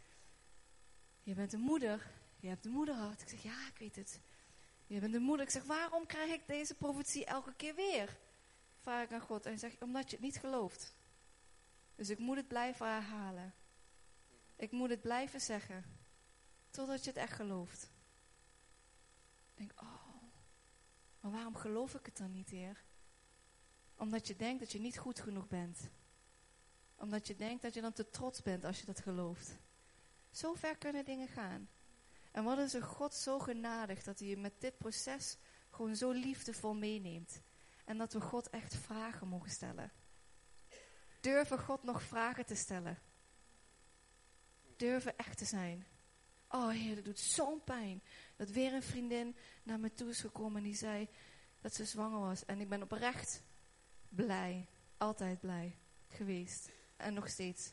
Je 1.22 1.34
bent 1.34 1.52
een 1.52 1.60
moeder. 1.60 2.10
Je 2.36 2.48
hebt 2.48 2.64
een 2.64 2.70
moederhart. 2.70 3.22
Ik 3.22 3.28
zeg, 3.28 3.42
ja, 3.42 3.66
ik 3.68 3.78
weet 3.78 3.96
het. 3.96 4.20
Je 4.86 5.00
bent 5.00 5.14
een 5.14 5.22
moeder. 5.22 5.46
Ik 5.46 5.52
zeg, 5.52 5.64
waarom 5.64 6.06
krijg 6.06 6.32
ik 6.32 6.46
deze 6.46 6.74
profetie 6.74 7.24
elke 7.24 7.54
keer 7.54 7.74
weer? 7.74 8.18
Vraag 8.78 9.04
ik 9.04 9.12
aan 9.12 9.20
God. 9.20 9.44
En 9.44 9.50
hij 9.50 9.58
zegt, 9.58 9.82
omdat 9.82 10.10
je 10.10 10.16
het 10.16 10.24
niet 10.24 10.38
gelooft. 10.38 10.94
Dus 11.94 12.08
ik 12.08 12.18
moet 12.18 12.36
het 12.36 12.48
blijven 12.48 12.86
herhalen. 12.86 13.54
Ik 14.56 14.70
moet 14.70 14.90
het 14.90 15.02
blijven 15.02 15.40
zeggen. 15.40 15.84
Totdat 16.70 17.04
je 17.04 17.10
het 17.10 17.18
echt 17.18 17.32
gelooft. 17.32 17.90
Ik 19.50 19.56
denk, 19.56 19.82
oh, 19.82 19.99
maar 21.20 21.30
waarom 21.30 21.56
geloof 21.56 21.94
ik 21.94 22.06
het 22.06 22.16
dan 22.16 22.30
niet, 22.30 22.48
Heer? 22.48 22.84
Omdat 23.96 24.26
je 24.26 24.36
denkt 24.36 24.60
dat 24.60 24.72
je 24.72 24.80
niet 24.80 24.98
goed 24.98 25.20
genoeg 25.20 25.48
bent. 25.48 25.90
Omdat 26.96 27.26
je 27.26 27.36
denkt 27.36 27.62
dat 27.62 27.74
je 27.74 27.80
dan 27.80 27.92
te 27.92 28.10
trots 28.10 28.42
bent 28.42 28.64
als 28.64 28.80
je 28.80 28.86
dat 28.86 29.00
gelooft. 29.00 29.56
Zo 30.30 30.54
ver 30.54 30.76
kunnen 30.76 31.04
dingen 31.04 31.28
gaan. 31.28 31.68
En 32.32 32.44
wat 32.44 32.58
is 32.58 32.72
een 32.72 32.82
God 32.82 33.14
zo 33.14 33.38
genadig 33.38 34.02
dat 34.02 34.18
hij 34.18 34.28
je 34.28 34.36
met 34.36 34.60
dit 34.60 34.78
proces 34.78 35.36
gewoon 35.70 35.96
zo 35.96 36.10
liefdevol 36.10 36.74
meeneemt. 36.74 37.42
En 37.84 37.98
dat 37.98 38.12
we 38.12 38.20
God 38.20 38.50
echt 38.50 38.74
vragen 38.74 39.28
mogen 39.28 39.50
stellen. 39.50 39.92
Durven 41.20 41.58
God 41.58 41.82
nog 41.82 42.02
vragen 42.02 42.46
te 42.46 42.54
stellen 42.54 42.98
durven 44.80 45.16
echt 45.16 45.38
te 45.38 45.44
zijn. 45.44 45.86
Oh 46.52 46.70
heer, 46.70 46.94
dat 46.94 47.04
doet 47.04 47.18
zo'n 47.18 47.64
pijn. 47.64 48.02
Dat 48.36 48.50
weer 48.50 48.72
een 48.72 48.82
vriendin 48.82 49.36
naar 49.62 49.80
me 49.80 49.92
toe 49.92 50.08
is 50.08 50.20
gekomen 50.20 50.56
en 50.56 50.62
die 50.62 50.74
zei 50.74 51.08
dat 51.60 51.74
ze 51.74 51.84
zwanger 51.84 52.20
was. 52.20 52.44
En 52.44 52.60
ik 52.60 52.68
ben 52.68 52.82
oprecht 52.82 53.42
blij. 54.08 54.68
Altijd 54.96 55.40
blij. 55.40 55.78
geweest. 56.08 56.70
En 56.96 57.14
nog 57.14 57.28
steeds. 57.28 57.72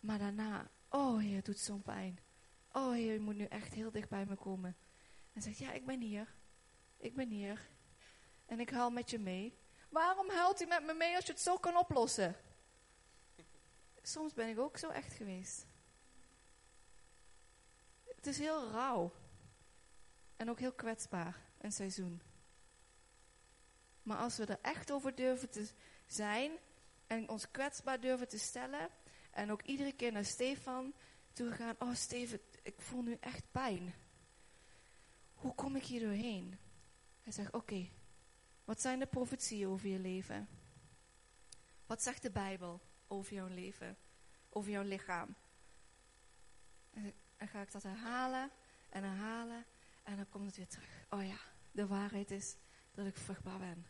Maar 0.00 0.18
daarna, 0.18 0.70
oh 0.88 1.18
Heer, 1.18 1.36
het 1.36 1.44
doet 1.44 1.58
zo'n 1.58 1.82
pijn. 1.82 2.18
Oh 2.72 2.92
Heer, 2.92 3.12
je 3.12 3.20
moet 3.20 3.36
nu 3.36 3.44
echt 3.44 3.74
heel 3.74 3.90
dicht 3.90 4.08
bij 4.08 4.26
me 4.26 4.36
komen. 4.36 4.76
En 5.32 5.42
zegt, 5.42 5.58
ja, 5.58 5.72
ik 5.72 5.86
ben 5.86 6.00
hier. 6.00 6.34
Ik 6.96 7.14
ben 7.14 7.28
hier. 7.28 7.68
En 8.46 8.60
ik 8.60 8.70
huil 8.70 8.90
met 8.90 9.10
je 9.10 9.18
mee. 9.18 9.58
Waarom 9.88 10.30
huilt 10.30 10.62
u 10.62 10.66
met 10.66 10.84
me 10.84 10.94
mee 10.94 11.14
als 11.14 11.26
je 11.26 11.32
het 11.32 11.40
zo 11.40 11.56
kan 11.56 11.76
oplossen? 11.76 12.36
Soms 14.02 14.32
ben 14.34 14.48
ik 14.48 14.58
ook 14.58 14.76
zo 14.76 14.88
echt 14.88 15.12
geweest. 15.12 15.66
Het 18.24 18.32
is 18.32 18.38
heel 18.38 18.70
rauw. 18.70 19.12
En 20.36 20.50
ook 20.50 20.58
heel 20.58 20.72
kwetsbaar, 20.72 21.36
een 21.58 21.72
seizoen. 21.72 22.22
Maar 24.02 24.16
als 24.16 24.36
we 24.36 24.46
er 24.46 24.58
echt 24.62 24.90
over 24.90 25.14
durven 25.14 25.50
te 25.50 25.68
zijn 26.06 26.52
en 27.06 27.28
ons 27.28 27.50
kwetsbaar 27.50 28.00
durven 28.00 28.28
te 28.28 28.38
stellen 28.38 28.88
en 29.30 29.52
ook 29.52 29.62
iedere 29.62 29.92
keer 29.92 30.12
naar 30.12 30.24
Stefan 30.24 30.94
toe 31.32 31.50
gaan, 31.52 31.74
oh 31.78 31.94
Stefan, 31.94 32.38
ik 32.62 32.80
voel 32.80 33.02
nu 33.02 33.16
echt 33.20 33.50
pijn. 33.50 33.94
Hoe 35.34 35.54
kom 35.54 35.76
ik 35.76 35.84
hier 35.84 36.00
doorheen? 36.00 36.58
Hij 37.20 37.32
zegt, 37.32 37.52
oké, 37.52 37.88
wat 38.64 38.80
zijn 38.80 38.98
de 38.98 39.06
profetieën 39.06 39.68
over 39.68 39.88
je 39.88 39.98
leven? 39.98 40.48
Wat 41.86 42.02
zegt 42.02 42.22
de 42.22 42.30
Bijbel 42.30 42.80
over 43.06 43.34
jouw 43.34 43.48
leven, 43.48 43.96
over 44.48 44.70
jouw 44.70 44.82
lichaam? 44.82 45.34
En 47.36 47.48
ga 47.48 47.60
ik 47.60 47.72
dat 47.72 47.82
herhalen 47.82 48.50
en 48.88 49.02
herhalen 49.02 49.64
en 50.02 50.16
dan 50.16 50.28
komt 50.28 50.46
het 50.46 50.56
weer 50.56 50.68
terug. 50.68 51.06
Oh 51.10 51.26
ja, 51.26 51.38
de 51.72 51.86
waarheid 51.86 52.30
is 52.30 52.56
dat 52.92 53.06
ik 53.06 53.16
vruchtbaar 53.16 53.58
ben. 53.58 53.86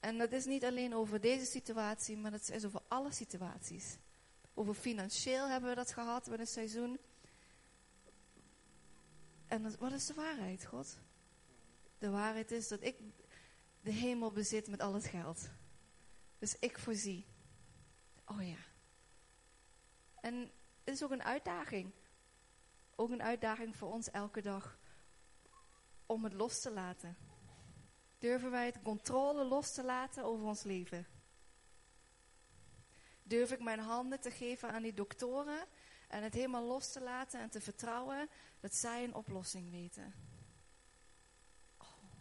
En 0.00 0.18
dat 0.18 0.32
is 0.32 0.44
niet 0.44 0.64
alleen 0.64 0.94
over 0.94 1.20
deze 1.20 1.44
situatie, 1.44 2.16
maar 2.16 2.30
dat 2.30 2.50
is 2.50 2.64
over 2.64 2.82
alle 2.88 3.12
situaties. 3.12 3.96
Over 4.54 4.74
financieel 4.74 5.48
hebben 5.48 5.70
we 5.70 5.76
dat 5.76 5.92
gehad 5.92 6.26
met 6.26 6.38
een 6.38 6.46
seizoen. 6.46 6.98
En 9.46 9.78
wat 9.78 9.92
is 9.92 10.06
de 10.06 10.14
waarheid, 10.14 10.64
God? 10.64 10.98
De 11.98 12.10
waarheid 12.10 12.50
is 12.50 12.68
dat 12.68 12.82
ik 12.82 12.96
de 13.80 13.90
hemel 13.90 14.32
bezit 14.32 14.68
met 14.68 14.80
al 14.80 14.94
het 14.94 15.04
geld. 15.04 15.48
Dus 16.38 16.56
ik 16.58 16.78
voorzie. 16.78 17.26
Oh 18.24 18.48
ja. 18.48 18.58
En 20.20 20.50
het 20.84 20.94
is 20.94 21.02
ook 21.02 21.10
een 21.10 21.22
uitdaging. 21.22 21.92
Ook 22.94 23.10
een 23.10 23.22
uitdaging 23.22 23.76
voor 23.76 23.92
ons 23.92 24.10
elke 24.10 24.42
dag. 24.42 24.78
Om 26.06 26.24
het 26.24 26.32
los 26.32 26.60
te 26.60 26.70
laten. 26.70 27.16
Durven 28.18 28.50
wij 28.50 28.66
het 28.66 28.82
controle 28.82 29.44
los 29.44 29.72
te 29.72 29.84
laten 29.84 30.24
over 30.24 30.46
ons 30.46 30.62
leven? 30.62 31.06
Durf 33.22 33.52
ik 33.52 33.60
mijn 33.60 33.78
handen 33.78 34.20
te 34.20 34.30
geven 34.30 34.72
aan 34.72 34.82
die 34.82 34.94
doktoren 34.94 35.66
en 36.08 36.22
het 36.22 36.34
helemaal 36.34 36.64
los 36.64 36.92
te 36.92 37.00
laten 37.00 37.40
en 37.40 37.50
te 37.50 37.60
vertrouwen 37.60 38.28
dat 38.60 38.74
zij 38.74 39.04
een 39.04 39.14
oplossing 39.14 39.70
weten? 39.70 40.14
Oh. 41.78 42.12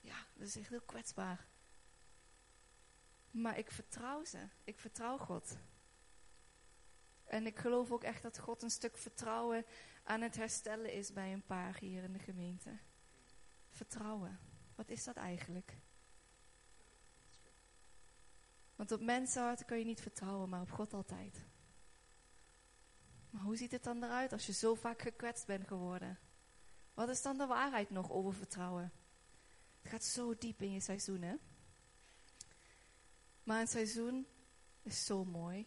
Ja, 0.00 0.26
dat 0.34 0.46
is 0.46 0.56
echt 0.56 0.68
heel 0.68 0.80
kwetsbaar. 0.80 1.46
Maar 3.30 3.58
ik 3.58 3.70
vertrouw 3.70 4.24
ze. 4.24 4.48
Ik 4.64 4.78
vertrouw 4.78 5.18
God. 5.18 5.56
En 7.28 7.46
ik 7.46 7.58
geloof 7.58 7.90
ook 7.90 8.04
echt 8.04 8.22
dat 8.22 8.38
God 8.38 8.62
een 8.62 8.70
stuk 8.70 8.98
vertrouwen 8.98 9.64
aan 10.02 10.20
het 10.20 10.36
herstellen 10.36 10.92
is 10.92 11.12
bij 11.12 11.32
een 11.32 11.46
paar 11.46 11.76
hier 11.78 12.02
in 12.02 12.12
de 12.12 12.18
gemeente. 12.18 12.78
Vertrouwen. 13.70 14.38
Wat 14.74 14.88
is 14.88 15.04
dat 15.04 15.16
eigenlijk? 15.16 15.76
Want 18.76 18.92
op 18.92 19.00
mensen 19.00 19.64
kun 19.66 19.78
je 19.78 19.84
niet 19.84 20.00
vertrouwen, 20.00 20.48
maar 20.48 20.60
op 20.60 20.70
God 20.70 20.94
altijd. 20.94 21.44
Maar 23.30 23.42
hoe 23.42 23.56
ziet 23.56 23.70
het 23.70 23.84
dan 23.84 24.04
eruit 24.04 24.32
als 24.32 24.46
je 24.46 24.52
zo 24.52 24.74
vaak 24.74 25.02
gekwetst 25.02 25.46
bent 25.46 25.66
geworden? 25.66 26.18
Wat 26.94 27.08
is 27.08 27.22
dan 27.22 27.38
de 27.38 27.46
waarheid 27.46 27.90
nog 27.90 28.10
over 28.10 28.34
vertrouwen? 28.34 28.92
Het 29.82 29.90
gaat 29.90 30.04
zo 30.04 30.34
diep 30.38 30.62
in 30.62 30.72
je 30.72 30.80
seizoen, 30.80 31.22
hè? 31.22 31.34
Maar 33.42 33.60
een 33.60 33.68
seizoen 33.68 34.26
is 34.82 35.04
zo 35.04 35.24
mooi. 35.24 35.66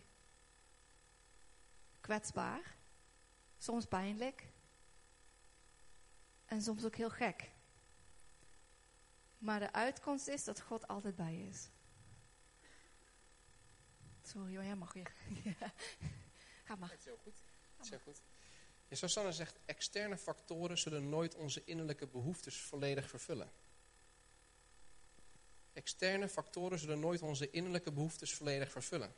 Kwetsbaar. 2.02 2.76
Soms 3.58 3.86
pijnlijk. 3.86 4.48
En 6.46 6.62
soms 6.62 6.86
ook 6.86 6.96
heel 6.96 7.10
gek. 7.10 7.52
Maar 9.38 9.60
de 9.60 9.74
uitkomst 9.74 10.28
is 10.28 10.44
dat 10.44 10.62
God 10.62 10.88
altijd 10.88 11.16
bij 11.16 11.36
is. 11.36 11.70
Sorry, 14.22 14.52
jij 14.52 14.76
mag 14.76 14.94
weer. 14.94 15.14
Ga 16.66 16.76
maar. 16.76 16.96
Heel 17.04 17.18
goed. 17.24 17.42
Heel 17.90 18.00
goed. 18.00 18.22
Ja, 18.88 19.32
zegt, 19.32 19.60
externe 19.66 20.18
factoren 20.18 20.78
zullen 20.78 21.10
nooit 21.10 21.36
onze 21.36 21.64
innerlijke 21.64 22.08
behoeftes 22.08 22.62
volledig 22.62 23.10
vervullen. 23.10 23.52
Externe 25.74 26.28
factoren 26.28 26.80
zullen 26.80 27.00
nooit 27.00 27.22
onze 27.22 27.50
innerlijke 27.50 27.92
behoeftes 27.92 28.34
volledig 28.34 28.72
vervullen. 28.72 29.14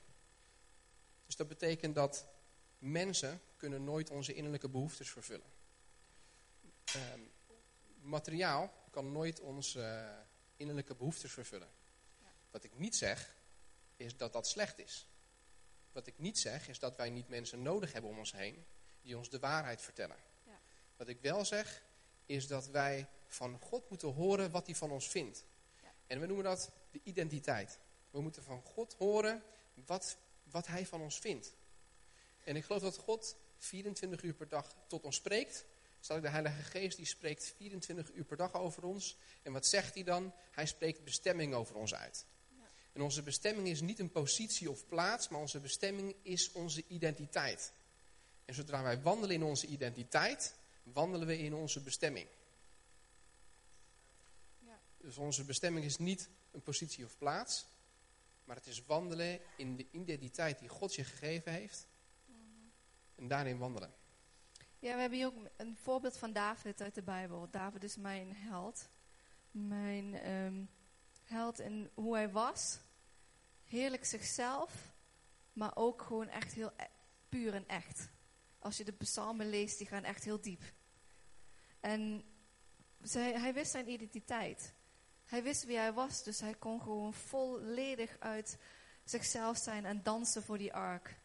Dus 1.25 1.35
dat 1.35 1.47
betekent 1.47 1.95
dat 1.95 2.27
mensen 2.83 3.41
kunnen 3.57 3.83
nooit 3.83 4.09
onze 4.09 4.33
innerlijke 4.33 4.69
behoeftes 4.69 5.09
vervullen. 5.09 5.47
Um, 6.95 7.31
materiaal 8.01 8.73
kan 8.89 9.11
nooit 9.11 9.39
onze 9.39 9.79
uh, 9.79 10.25
innerlijke 10.55 10.95
behoeftes 10.95 11.31
vervullen. 11.31 11.69
Ja. 12.21 12.27
Wat 12.51 12.63
ik 12.63 12.77
niet 12.77 12.95
zeg, 12.95 13.35
is 13.95 14.17
dat 14.17 14.33
dat 14.33 14.47
slecht 14.47 14.79
is. 14.79 15.07
Wat 15.91 16.07
ik 16.07 16.17
niet 16.17 16.39
zeg, 16.39 16.67
is 16.67 16.79
dat 16.79 16.95
wij 16.95 17.09
niet 17.09 17.27
mensen 17.27 17.61
nodig 17.61 17.93
hebben 17.93 18.11
om 18.11 18.17
ons 18.17 18.31
heen 18.31 18.65
die 19.01 19.17
ons 19.17 19.29
de 19.29 19.39
waarheid 19.39 19.81
vertellen. 19.81 20.17
Ja. 20.45 20.59
Wat 20.95 21.07
ik 21.07 21.21
wel 21.21 21.45
zeg, 21.45 21.83
is 22.25 22.47
dat 22.47 22.67
wij 22.67 23.07
van 23.27 23.59
God 23.59 23.89
moeten 23.89 24.13
horen 24.13 24.51
wat 24.51 24.65
hij 24.65 24.75
van 24.75 24.91
ons 24.91 25.07
vindt. 25.07 25.45
Ja. 25.81 25.93
En 26.07 26.19
we 26.19 26.25
noemen 26.25 26.45
dat 26.45 26.71
de 26.91 26.99
identiteit. 27.03 27.79
We 28.09 28.21
moeten 28.21 28.43
van 28.43 28.61
God 28.61 28.93
horen 28.93 29.43
wat, 29.73 30.17
wat 30.43 30.67
hij 30.67 30.85
van 30.85 31.01
ons 31.01 31.19
vindt. 31.19 31.53
En 32.43 32.55
ik 32.55 32.63
geloof 32.63 32.81
dat 32.81 32.97
God 32.97 33.35
24 33.57 34.21
uur 34.21 34.33
per 34.33 34.47
dag 34.47 34.75
tot 34.87 35.03
ons 35.03 35.15
spreekt. 35.15 35.65
Staat 35.99 36.21
de 36.21 36.29
Heilige 36.29 36.61
Geest 36.61 36.97
die 36.97 37.05
spreekt 37.05 37.53
24 37.57 38.11
uur 38.13 38.23
per 38.23 38.37
dag 38.37 38.53
over 38.53 38.83
ons. 38.83 39.17
En 39.41 39.51
wat 39.51 39.65
zegt 39.65 39.93
hij 39.93 40.03
dan? 40.03 40.33
Hij 40.51 40.65
spreekt 40.65 41.03
bestemming 41.03 41.53
over 41.53 41.75
ons 41.75 41.93
uit. 41.93 42.25
Ja. 42.57 42.69
En 42.93 43.01
onze 43.01 43.21
bestemming 43.21 43.67
is 43.67 43.81
niet 43.81 43.99
een 43.99 44.11
positie 44.11 44.69
of 44.69 44.87
plaats, 44.87 45.29
maar 45.29 45.39
onze 45.39 45.59
bestemming 45.59 46.15
is 46.21 46.51
onze 46.51 46.83
identiteit. 46.87 47.71
En 48.45 48.53
zodra 48.53 48.83
wij 48.83 49.01
wandelen 49.01 49.35
in 49.35 49.43
onze 49.43 49.67
identiteit, 49.67 50.55
wandelen 50.83 51.27
we 51.27 51.37
in 51.37 51.53
onze 51.53 51.81
bestemming. 51.81 52.27
Ja. 54.59 54.79
Dus 54.97 55.17
onze 55.17 55.43
bestemming 55.43 55.85
is 55.85 55.97
niet 55.97 56.29
een 56.51 56.61
positie 56.61 57.05
of 57.05 57.17
plaats, 57.17 57.65
maar 58.43 58.55
het 58.55 58.67
is 58.67 58.85
wandelen 58.85 59.39
in 59.57 59.75
de 59.75 59.85
identiteit 59.91 60.59
die 60.59 60.69
God 60.69 60.95
je 60.95 61.03
gegeven 61.03 61.51
heeft. 61.51 61.85
En 63.15 63.27
daarin 63.27 63.57
wandelen. 63.57 63.93
Ja, 64.79 64.93
we 64.93 64.99
hebben 64.99 65.17
hier 65.17 65.27
ook 65.27 65.49
een 65.57 65.77
voorbeeld 65.77 66.17
van 66.17 66.33
David 66.33 66.81
uit 66.81 66.95
de 66.95 67.03
Bijbel. 67.03 67.49
David 67.49 67.83
is 67.83 67.95
mijn 67.95 68.35
held. 68.35 68.89
Mijn 69.51 70.31
um, 70.31 70.69
held 71.23 71.59
in 71.59 71.89
hoe 71.93 72.13
hij 72.13 72.31
was. 72.31 72.79
Heerlijk 73.63 74.05
zichzelf. 74.05 74.93
Maar 75.53 75.75
ook 75.75 76.01
gewoon 76.01 76.27
echt 76.27 76.53
heel 76.53 76.71
e 76.77 76.85
puur 77.29 77.53
en 77.53 77.67
echt. 77.67 78.09
Als 78.59 78.77
je 78.77 78.83
de 78.83 78.91
psalmen 78.91 79.49
leest, 79.49 79.77
die 79.77 79.87
gaan 79.87 80.03
echt 80.03 80.23
heel 80.23 80.41
diep. 80.41 80.63
En 81.79 82.23
zij, 83.01 83.39
hij 83.39 83.53
wist 83.53 83.71
zijn 83.71 83.89
identiteit. 83.89 84.73
Hij 85.25 85.43
wist 85.43 85.65
wie 85.65 85.77
hij 85.77 85.93
was, 85.93 86.23
dus 86.23 86.39
hij 86.39 86.53
kon 86.53 86.81
gewoon 86.81 87.13
volledig 87.13 88.19
uit 88.19 88.57
zichzelf 89.03 89.57
zijn 89.57 89.85
en 89.85 90.03
dansen 90.03 90.43
voor 90.43 90.57
die 90.57 90.73
ark. 90.73 91.15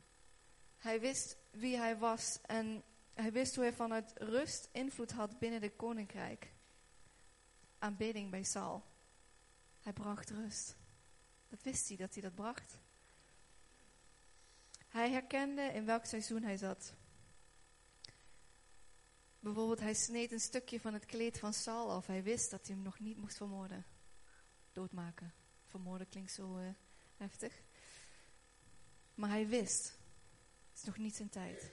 Hij 0.79 1.01
wist 1.01 1.37
wie 1.51 1.77
hij 1.77 1.99
was 1.99 2.39
en 2.43 2.83
hij 3.15 3.33
wist 3.33 3.55
hoe 3.55 3.65
hij 3.65 3.73
vanuit 3.73 4.13
rust 4.17 4.69
invloed 4.73 5.13
had 5.13 5.39
binnen 5.39 5.63
het 5.63 5.77
koninkrijk. 5.77 6.53
Aanbidding 7.79 8.31
bij 8.31 8.43
Saul. 8.43 8.85
Hij 9.81 9.93
bracht 9.93 10.31
rust. 10.31 10.77
Dat 11.49 11.63
wist 11.63 11.89
hij, 11.89 11.97
dat 11.97 12.13
hij 12.13 12.23
dat 12.23 12.35
bracht. 12.35 12.79
Hij 14.89 15.11
herkende 15.11 15.63
in 15.63 15.85
welk 15.85 16.05
seizoen 16.05 16.43
hij 16.43 16.57
zat. 16.57 16.95
Bijvoorbeeld, 19.41 19.81
hij 19.81 19.95
sneed 19.95 20.33
een 20.33 20.41
stukje 20.41 20.81
van 20.81 20.93
het 20.93 21.07
kleed 21.07 21.39
van 21.39 21.53
Saul 21.53 21.91
af. 21.91 22.07
Hij 22.07 22.23
wist 22.23 22.51
dat 22.51 22.67
hij 22.67 22.75
hem 22.75 22.85
nog 22.85 22.99
niet 22.99 23.17
moest 23.17 23.37
vermoorden. 23.37 23.87
Doodmaken. 24.73 25.35
Vermoorden 25.67 26.09
klinkt 26.09 26.33
zo 26.33 26.59
uh, 26.59 26.69
heftig. 27.17 27.63
Maar 29.15 29.31
hij 29.31 29.49
wist. 29.49 29.98
Is 30.79 30.85
nog 30.85 30.97
niet 30.97 31.17
zijn 31.17 31.29
tijd. 31.29 31.71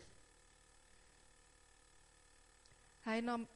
Hij 3.00 3.22
nam 3.22 3.48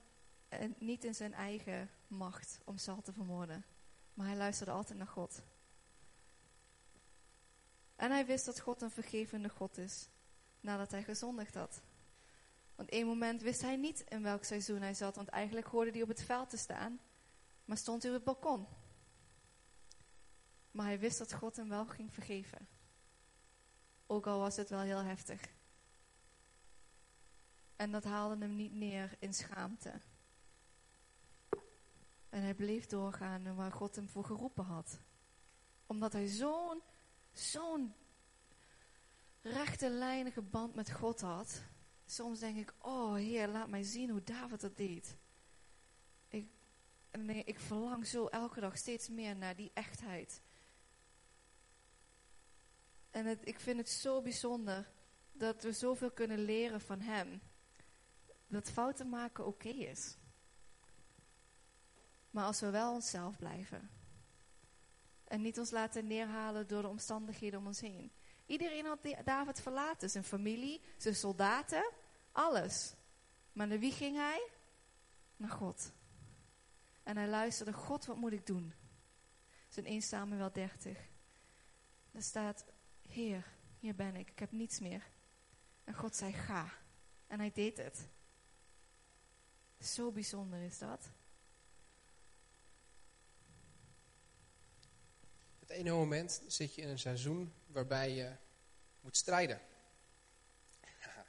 het 0.47 0.81
niet 0.81 1.03
in 1.03 1.15
zijn 1.15 1.33
eigen 1.33 1.89
macht 2.07 2.59
om 2.63 2.77
Saul 2.77 3.01
te 3.01 3.13
vermoorden. 3.13 3.65
Maar 4.13 4.27
hij 4.27 4.35
luisterde 4.35 4.71
altijd 4.71 4.97
naar 4.97 5.07
God. 5.07 5.41
En 7.95 8.12
hij 8.12 8.25
wist 8.25 8.45
dat 8.45 8.59
God 8.59 8.81
een 8.81 8.91
vergevende 8.91 9.49
God 9.49 9.77
is, 9.77 10.07
nadat 10.59 10.91
hij 10.91 11.03
gezondigd 11.03 11.53
had. 11.53 11.81
Want 12.75 12.89
één 12.89 13.07
moment 13.07 13.41
wist 13.41 13.62
hij 13.62 13.75
niet 13.75 13.99
in 13.99 14.23
welk 14.23 14.43
seizoen 14.43 14.81
hij 14.81 14.93
zat, 14.93 15.15
want 15.15 15.27
eigenlijk 15.27 15.67
hoorde 15.67 15.91
hij 15.91 16.01
op 16.01 16.07
het 16.07 16.23
veld 16.23 16.49
te 16.49 16.57
staan, 16.57 16.99
maar 17.65 17.77
stond 17.77 18.03
hij 18.03 18.12
op 18.12 18.25
het 18.25 18.25
balkon. 18.25 18.67
Maar 20.71 20.85
hij 20.85 20.99
wist 20.99 21.17
dat 21.17 21.33
God 21.33 21.55
hem 21.55 21.69
wel 21.69 21.85
ging 21.85 22.13
vergeven. 22.13 22.67
Ook 24.12 24.28
al 24.28 24.39
was 24.39 24.56
het 24.56 24.69
wel 24.69 24.80
heel 24.80 25.04
heftig. 25.04 25.41
En 27.76 27.91
dat 27.91 28.04
haalde 28.04 28.38
hem 28.38 28.56
niet 28.56 28.74
neer 28.74 29.15
in 29.19 29.34
schaamte. 29.34 30.02
En 32.30 32.41
hij 32.41 32.54
bleef 32.54 32.86
doorgaan 32.86 33.56
waar 33.56 33.72
God 33.72 33.95
hem 33.95 34.10
voor 34.10 34.26
geroepen 34.26 34.63
had. 34.63 35.00
Omdat 35.86 36.13
hij 36.13 36.28
zo'n, 36.28 36.82
zo'n 37.34 37.93
rechte 39.41 39.89
lijnige 39.89 40.41
band 40.41 40.76
met 40.76 40.91
God 40.91 41.22
had. 41.22 41.62
Soms 42.06 42.39
denk 42.39 42.58
ik, 42.58 42.74
oh 42.78 43.13
Heer, 43.13 43.48
laat 43.48 43.69
mij 43.69 43.84
zien 43.84 44.10
hoe 44.10 44.24
David 44.24 44.62
dat 44.62 44.78
deed. 44.78 45.17
Ik, 46.28 46.48
nee, 47.12 47.43
ik 47.43 47.60
verlang 47.60 48.08
zo 48.08 48.26
elke 48.26 48.60
dag 48.60 48.78
steeds 48.78 49.10
meer 49.10 49.36
naar 49.36 49.56
die 49.56 49.72
echtheid. 49.74 50.41
En 53.12 53.26
het, 53.26 53.39
ik 53.48 53.60
vind 53.60 53.78
het 53.78 53.89
zo 53.89 54.22
bijzonder 54.22 54.91
dat 55.32 55.63
we 55.63 55.72
zoveel 55.72 56.12
kunnen 56.12 56.39
leren 56.39 56.82
van 56.82 57.02
hem. 57.02 57.41
Dat 58.48 58.72
fouten 58.72 59.10
maken 59.10 59.45
oké 59.45 59.69
is. 59.69 60.17
Maar 62.32 62.45
als 62.45 62.60
we 62.60 62.69
wel 62.69 62.93
onszelf 62.93 63.38
blijven. 63.38 63.89
En 65.24 65.41
niet 65.41 65.60
ons 65.60 65.72
laten 65.72 66.08
neerhalen 66.08 66.67
door 66.67 66.82
de 66.82 66.88
omstandigheden 66.88 67.60
om 67.60 67.65
ons 67.67 67.80
heen. 67.80 68.12
Iedereen 68.45 68.86
had 68.86 69.00
David 69.24 69.62
verlaten. 69.62 70.10
Zijn 70.10 70.24
familie, 70.24 70.82
zijn 70.98 71.15
soldaten, 71.15 71.91
alles. 72.32 72.93
Maar 73.52 73.67
naar 73.67 73.80
wie 73.80 73.91
ging 73.91 74.15
hij? 74.15 74.50
Naar 75.36 75.50
God. 75.50 75.91
En 77.04 77.17
hij 77.17 77.28
luisterde, 77.28 77.74
God, 77.74 78.06
wat 78.06 78.17
moet 78.17 78.32
ik 78.32 78.45
doen? 78.45 78.74
Zijn 79.67 79.86
1 79.86 80.02
Samuel 80.02 80.52
30. 80.52 80.98
Daar 82.12 82.22
staat, 82.22 82.65
Heer, 83.10 83.45
hier 83.80 83.95
ben 83.95 84.15
ik, 84.15 84.30
ik 84.30 84.39
heb 84.39 84.52
niets 84.52 84.80
meer. 84.80 85.10
En 85.84 85.93
God 85.93 86.15
zei, 86.15 86.34
ga. 86.34 86.74
En 87.28 87.39
hij 87.39 87.52
deed 87.52 87.78
het. 87.78 88.08
Zo 89.80 90.12
bijzonder 90.12 90.62
is 90.62 90.78
dat. 90.78 91.10
Het 95.60 95.69
ene 95.69 95.91
moment 95.91 96.41
zit 96.48 96.76
je 96.76 96.82
in 96.82 96.88
een 96.88 97.00
seizoen 97.00 97.54
waarbij 97.67 98.12
je 98.12 98.36
moet 99.02 99.17
strijden. 99.17 99.62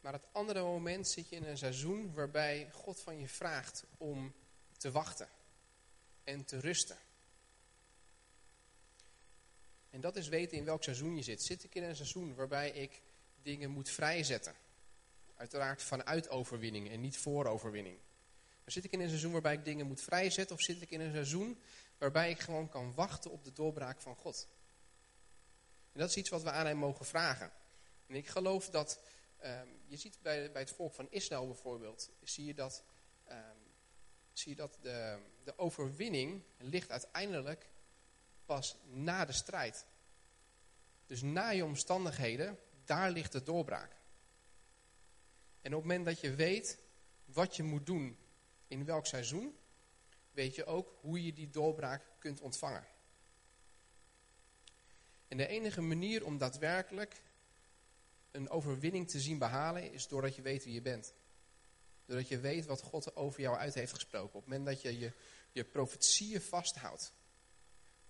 Maar 0.00 0.12
het 0.12 0.32
andere 0.32 0.62
moment 0.62 1.08
zit 1.08 1.28
je 1.28 1.36
in 1.36 1.44
een 1.44 1.58
seizoen 1.58 2.14
waarbij 2.14 2.70
God 2.70 3.00
van 3.00 3.18
je 3.18 3.28
vraagt 3.28 3.84
om 3.96 4.34
te 4.76 4.90
wachten 4.90 5.28
en 6.24 6.44
te 6.44 6.60
rusten. 6.60 6.98
En 9.90 10.00
dat 10.00 10.16
is 10.16 10.28
weten 10.28 10.56
in 10.56 10.64
welk 10.64 10.82
seizoen 10.82 11.16
je 11.16 11.22
zit. 11.22 11.42
Zit 11.42 11.64
ik 11.64 11.74
in 11.74 11.82
een 11.82 11.96
seizoen 11.96 12.34
waarbij 12.34 12.70
ik 12.70 13.02
dingen 13.42 13.70
moet 13.70 13.90
vrijzetten? 13.90 14.54
Uiteraard 15.34 15.82
vanuit 15.82 16.28
overwinning 16.28 16.90
en 16.90 17.00
niet 17.00 17.18
voor 17.18 17.46
overwinning. 17.46 17.98
Maar 18.64 18.72
zit 18.72 18.84
ik 18.84 18.92
in 18.92 19.00
een 19.00 19.08
seizoen 19.08 19.32
waarbij 19.32 19.54
ik 19.54 19.64
dingen 19.64 19.86
moet 19.86 20.00
vrijzetten? 20.00 20.56
Of 20.56 20.62
zit 20.62 20.82
ik 20.82 20.90
in 20.90 21.00
een 21.00 21.12
seizoen 21.12 21.58
waarbij 21.98 22.30
ik 22.30 22.38
gewoon 22.38 22.68
kan 22.68 22.94
wachten 22.94 23.30
op 23.30 23.44
de 23.44 23.52
doorbraak 23.52 24.00
van 24.00 24.16
God? 24.16 24.48
En 25.92 26.00
dat 26.00 26.08
is 26.08 26.16
iets 26.16 26.30
wat 26.30 26.42
we 26.42 26.50
aan 26.50 26.66
hem 26.66 26.76
mogen 26.76 27.06
vragen. 27.06 27.52
En 28.06 28.14
ik 28.14 28.28
geloof 28.28 28.70
dat, 28.70 29.00
um, 29.44 29.80
je 29.86 29.96
ziet 29.96 30.18
bij, 30.22 30.52
bij 30.52 30.62
het 30.62 30.70
volk 30.70 30.94
van 30.94 31.10
Israël 31.10 31.46
bijvoorbeeld, 31.46 32.10
zie 32.22 32.44
je 32.44 32.54
dat, 32.54 32.82
um, 33.30 33.36
zie 34.32 34.50
je 34.50 34.56
dat 34.56 34.78
de, 34.80 35.18
de 35.44 35.58
overwinning 35.58 36.42
ligt 36.58 36.90
uiteindelijk 36.90 37.68
pas 38.46 38.76
na 38.84 39.24
de 39.24 39.32
strijd. 39.32 39.86
Dus 41.06 41.22
na 41.22 41.48
je 41.48 41.64
omstandigheden, 41.64 42.58
daar 42.84 43.10
ligt 43.10 43.32
de 43.32 43.42
doorbraak. 43.42 43.96
En 45.60 45.74
op 45.74 45.82
het 45.82 45.90
moment 45.90 46.04
dat 46.04 46.20
je 46.20 46.34
weet 46.34 46.78
wat 47.24 47.56
je 47.56 47.62
moet 47.62 47.86
doen 47.86 48.18
in 48.68 48.84
welk 48.84 49.06
seizoen, 49.06 49.56
weet 50.32 50.54
je 50.54 50.64
ook 50.64 50.98
hoe 51.00 51.24
je 51.24 51.32
die 51.32 51.50
doorbraak 51.50 52.02
kunt 52.18 52.40
ontvangen. 52.40 52.86
En 55.28 55.36
de 55.36 55.46
enige 55.46 55.80
manier 55.80 56.24
om 56.24 56.38
daadwerkelijk 56.38 57.22
een 58.30 58.50
overwinning 58.50 59.08
te 59.08 59.20
zien 59.20 59.38
behalen 59.38 59.92
is 59.92 60.08
doordat 60.08 60.36
je 60.36 60.42
weet 60.42 60.64
wie 60.64 60.74
je 60.74 60.82
bent. 60.82 61.14
Doordat 62.06 62.28
je 62.28 62.38
weet 62.38 62.66
wat 62.66 62.82
God 62.82 63.16
over 63.16 63.40
jou 63.40 63.56
uit 63.56 63.74
heeft 63.74 63.92
gesproken. 63.92 64.34
Op 64.34 64.44
het 64.44 64.50
moment 64.50 64.66
dat 64.66 64.82
je 64.82 64.98
je, 64.98 65.12
je 65.52 65.64
profetieën 65.64 66.40
vasthoudt. 66.40 67.12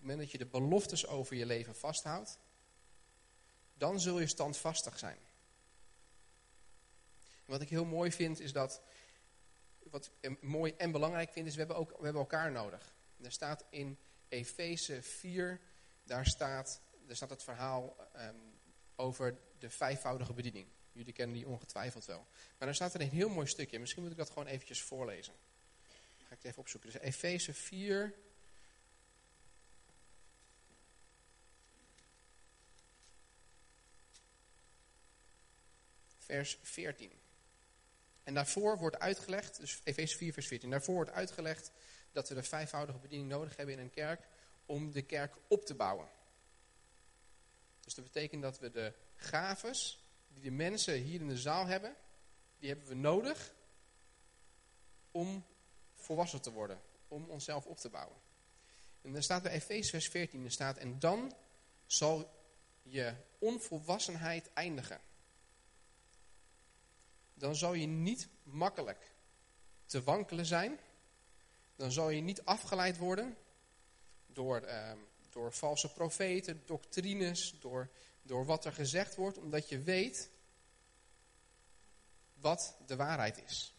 Moment 0.07 0.31
dat 0.31 0.31
je 0.31 0.45
de 0.45 0.51
beloftes 0.51 1.07
over 1.07 1.37
je 1.37 1.47
leven 1.47 1.77
vasthoudt. 1.77 2.39
Dan 3.75 4.01
zul 4.01 4.21
je 4.21 4.27
standvastig 4.27 4.99
zijn. 4.99 5.19
wat 7.45 7.61
ik 7.61 7.69
heel 7.69 7.85
mooi 7.85 8.13
vind 8.13 8.41
is 8.41 8.53
dat... 8.53 8.83
Wat 9.91 10.11
ik 10.21 10.43
mooi 10.43 10.75
en 10.77 10.91
belangrijk 10.91 11.33
vind 11.33 11.47
is 11.47 11.53
we 11.53 11.59
hebben, 11.59 11.77
ook, 11.77 11.89
we 11.91 12.05
hebben 12.05 12.23
elkaar 12.23 12.53
nodig. 12.53 12.95
er 13.23 13.33
staat 13.33 13.65
in 13.71 13.99
Efeze 14.29 15.03
4, 15.03 15.61
daar 16.05 16.27
staat, 16.27 16.81
daar 17.07 17.17
staat 17.17 17.31
het 17.31 17.43
verhaal 17.43 17.97
um, 18.17 18.59
over 18.97 19.39
de 19.59 19.71
vijfvoudige 19.71 20.33
bediening. 20.33 20.67
Jullie 20.93 21.13
kennen 21.13 21.37
die 21.37 21.47
ongetwijfeld 21.47 22.05
wel. 22.05 22.27
Maar 22.31 22.67
daar 22.67 22.75
staat 22.75 22.95
er 22.95 23.01
een 23.01 23.09
heel 23.09 23.29
mooi 23.29 23.47
stukje. 23.47 23.79
Misschien 23.79 24.03
moet 24.03 24.11
ik 24.11 24.17
dat 24.19 24.29
gewoon 24.31 24.47
eventjes 24.47 24.83
voorlezen. 24.83 25.35
ga 26.19 26.31
ik 26.31 26.37
het 26.37 26.45
even 26.45 26.59
opzoeken. 26.59 26.91
Dus 26.91 27.01
Efeze 27.01 27.55
4. 27.55 28.15
Vers 36.27 36.59
14. 36.63 37.13
En 38.23 38.35
daarvoor 38.35 38.79
wordt 38.79 38.99
uitgelegd, 38.99 39.61
dus 39.61 39.81
Efeze 39.85 40.17
4 40.17 40.33
vers 40.33 40.47
14. 40.47 40.71
Daarvoor 40.71 40.95
wordt 40.95 41.11
uitgelegd 41.11 41.71
dat 42.13 42.29
we 42.29 42.35
de 42.35 42.43
vijfvoudige 42.43 42.99
bediening 42.99 43.29
nodig 43.31 43.57
hebben 43.57 43.75
in 43.75 43.81
een 43.81 43.91
kerk 43.91 44.29
om 44.67 44.93
de 44.93 45.03
kerk 45.03 45.35
op 45.49 45.65
te 45.65 45.75
bouwen. 45.75 46.09
Dus 47.81 47.95
dat 47.95 48.05
betekent 48.05 48.43
dat 48.43 48.59
we 48.59 48.71
de 48.71 48.93
gaves 49.15 50.05
die 50.29 50.43
de 50.43 50.51
mensen 50.51 50.95
hier 50.95 51.21
in 51.21 51.29
de 51.29 51.39
zaal 51.39 51.67
hebben, 51.67 51.97
die 52.59 52.69
hebben 52.69 52.89
we 52.89 52.95
nodig 52.95 53.55
om 55.11 55.45
volwassen 55.95 56.43
te 56.43 56.51
worden, 56.51 56.81
om 57.09 57.31
onszelf 57.31 57.67
op 57.67 57.79
te 57.79 57.89
bouwen. 57.89 58.17
En 59.03 59.13
dan 59.13 59.23
staat 59.23 59.43
bij 59.43 59.53
Efeze 59.53 59.91
vers 59.91 60.09
14, 60.09 60.45
er 60.45 60.51
staat, 60.51 60.77
en 60.77 60.99
dan 60.99 61.35
zal 61.87 62.31
je 62.83 63.15
onvolwassenheid 63.39 64.53
eindigen. 64.53 65.01
Dan 67.39 67.57
zal 67.57 67.75
je 67.75 67.87
niet 67.87 68.29
makkelijk 68.43 69.15
te 69.87 70.03
wankelen 70.03 70.47
zijn. 70.47 70.81
Dan 71.77 71.93
zal 71.93 72.11
je 72.11 72.21
niet 72.21 72.45
afgeleid 72.45 72.97
worden 72.97 73.37
door 74.27 74.63
uh, 74.63 74.93
door 75.37 75.53
valse 75.53 75.93
profeten, 75.93 76.63
doctrines, 76.67 77.55
door, 77.61 77.89
door 78.23 78.45
wat 78.45 78.65
er 78.65 78.73
gezegd 78.73 79.15
wordt, 79.15 79.39
omdat 79.39 79.69
je 79.69 79.81
weet 79.83 80.31
wat 82.35 82.77
de 82.87 82.97
waarheid 82.97 83.43
is. 83.45 83.75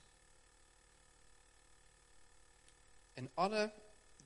En 3.13 3.31
alle 3.33 3.73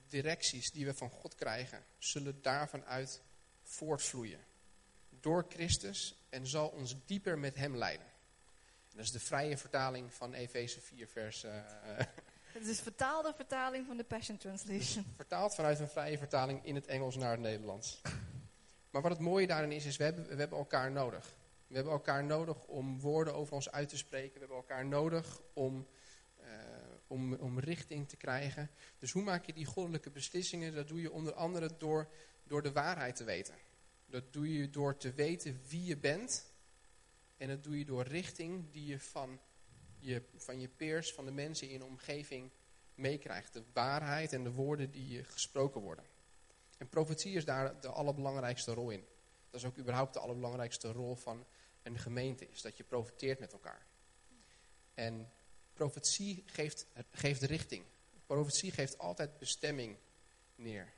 directies 0.08 0.70
die 0.70 0.84
we 0.84 0.94
van 0.94 1.10
God 1.10 1.34
krijgen, 1.34 1.84
zullen 1.98 2.42
daarvan 2.42 2.84
uit 2.84 3.22
voortvloeien. 3.62 4.44
Door 5.08 5.46
Christus 5.48 6.14
en 6.28 6.46
zal 6.46 6.68
ons 6.68 6.96
dieper 7.06 7.38
met 7.38 7.54
hem 7.54 7.76
leiden. 7.76 8.11
Dat 8.94 9.04
is 9.04 9.10
de 9.10 9.20
vrije 9.20 9.56
vertaling 9.56 10.12
van 10.12 10.32
Efeze 10.32 10.80
4 10.80 11.08
vers... 11.08 11.44
Uh, 11.44 11.50
het 12.52 12.66
is 12.66 12.80
vertaalde 12.80 13.32
vertaling 13.36 13.86
van 13.86 13.96
de 13.96 14.04
Passion 14.04 14.36
Translation. 14.36 15.06
Vertaald 15.16 15.54
vanuit 15.54 15.78
een 15.78 15.88
vrije 15.88 16.18
vertaling 16.18 16.64
in 16.64 16.74
het 16.74 16.86
Engels 16.86 17.16
naar 17.16 17.30
het 17.30 17.40
Nederlands. 17.40 18.00
Maar 18.90 19.02
wat 19.02 19.10
het 19.10 19.20
mooie 19.20 19.46
daarin 19.46 19.72
is, 19.72 19.84
is 19.84 19.96
we 19.96 20.04
hebben, 20.04 20.28
we 20.28 20.36
hebben 20.36 20.58
elkaar 20.58 20.90
nodig. 20.90 21.36
We 21.66 21.74
hebben 21.74 21.92
elkaar 21.92 22.24
nodig 22.24 22.64
om 22.64 23.00
woorden 23.00 23.34
over 23.34 23.54
ons 23.54 23.70
uit 23.70 23.88
te 23.88 23.96
spreken. 23.96 24.32
We 24.32 24.38
hebben 24.38 24.56
elkaar 24.56 24.86
nodig 24.86 25.40
om, 25.52 25.86
uh, 26.40 26.46
om, 27.06 27.34
om 27.34 27.58
richting 27.58 28.08
te 28.08 28.16
krijgen. 28.16 28.70
Dus 28.98 29.12
hoe 29.12 29.22
maak 29.22 29.44
je 29.44 29.52
die 29.52 29.64
goddelijke 29.64 30.10
beslissingen? 30.10 30.74
Dat 30.74 30.88
doe 30.88 31.00
je 31.00 31.12
onder 31.12 31.34
andere 31.34 31.70
door, 31.78 32.08
door 32.44 32.62
de 32.62 32.72
waarheid 32.72 33.16
te 33.16 33.24
weten. 33.24 33.54
Dat 34.06 34.32
doe 34.32 34.52
je 34.52 34.70
door 34.70 34.96
te 34.96 35.12
weten 35.12 35.60
wie 35.68 35.84
je 35.84 35.96
bent. 35.96 36.51
En 37.42 37.48
dat 37.48 37.64
doe 37.64 37.78
je 37.78 37.84
door 37.84 38.02
richting 38.02 38.70
die 38.70 38.86
je 38.86 39.00
van 39.00 39.40
je, 39.98 40.22
van 40.36 40.60
je 40.60 40.68
peers, 40.68 41.12
van 41.12 41.24
de 41.24 41.30
mensen 41.30 41.68
in 41.68 41.72
je 41.72 41.84
omgeving 41.84 42.50
meekrijgt. 42.94 43.52
De 43.52 43.62
waarheid 43.72 44.32
en 44.32 44.44
de 44.44 44.52
woorden 44.52 44.90
die 44.90 45.24
gesproken 45.24 45.80
worden. 45.80 46.04
En 46.78 46.88
profetie 46.88 47.34
is 47.34 47.44
daar 47.44 47.80
de 47.80 47.88
allerbelangrijkste 47.88 48.72
rol 48.72 48.90
in. 48.90 49.04
Dat 49.50 49.60
is 49.60 49.66
ook 49.66 49.78
überhaupt 49.78 50.14
de 50.14 50.20
allerbelangrijkste 50.20 50.92
rol 50.92 51.14
van 51.14 51.46
een 51.82 51.98
gemeente, 51.98 52.48
is 52.48 52.62
dat 52.62 52.76
je 52.76 52.84
profeteert 52.84 53.38
met 53.38 53.52
elkaar. 53.52 53.86
En 54.94 55.32
profetie 55.72 56.42
geeft, 56.46 56.86
geeft 57.10 57.42
richting. 57.42 57.84
Profetie 58.26 58.70
geeft 58.70 58.98
altijd 58.98 59.38
bestemming 59.38 59.96
neer. 60.54 60.92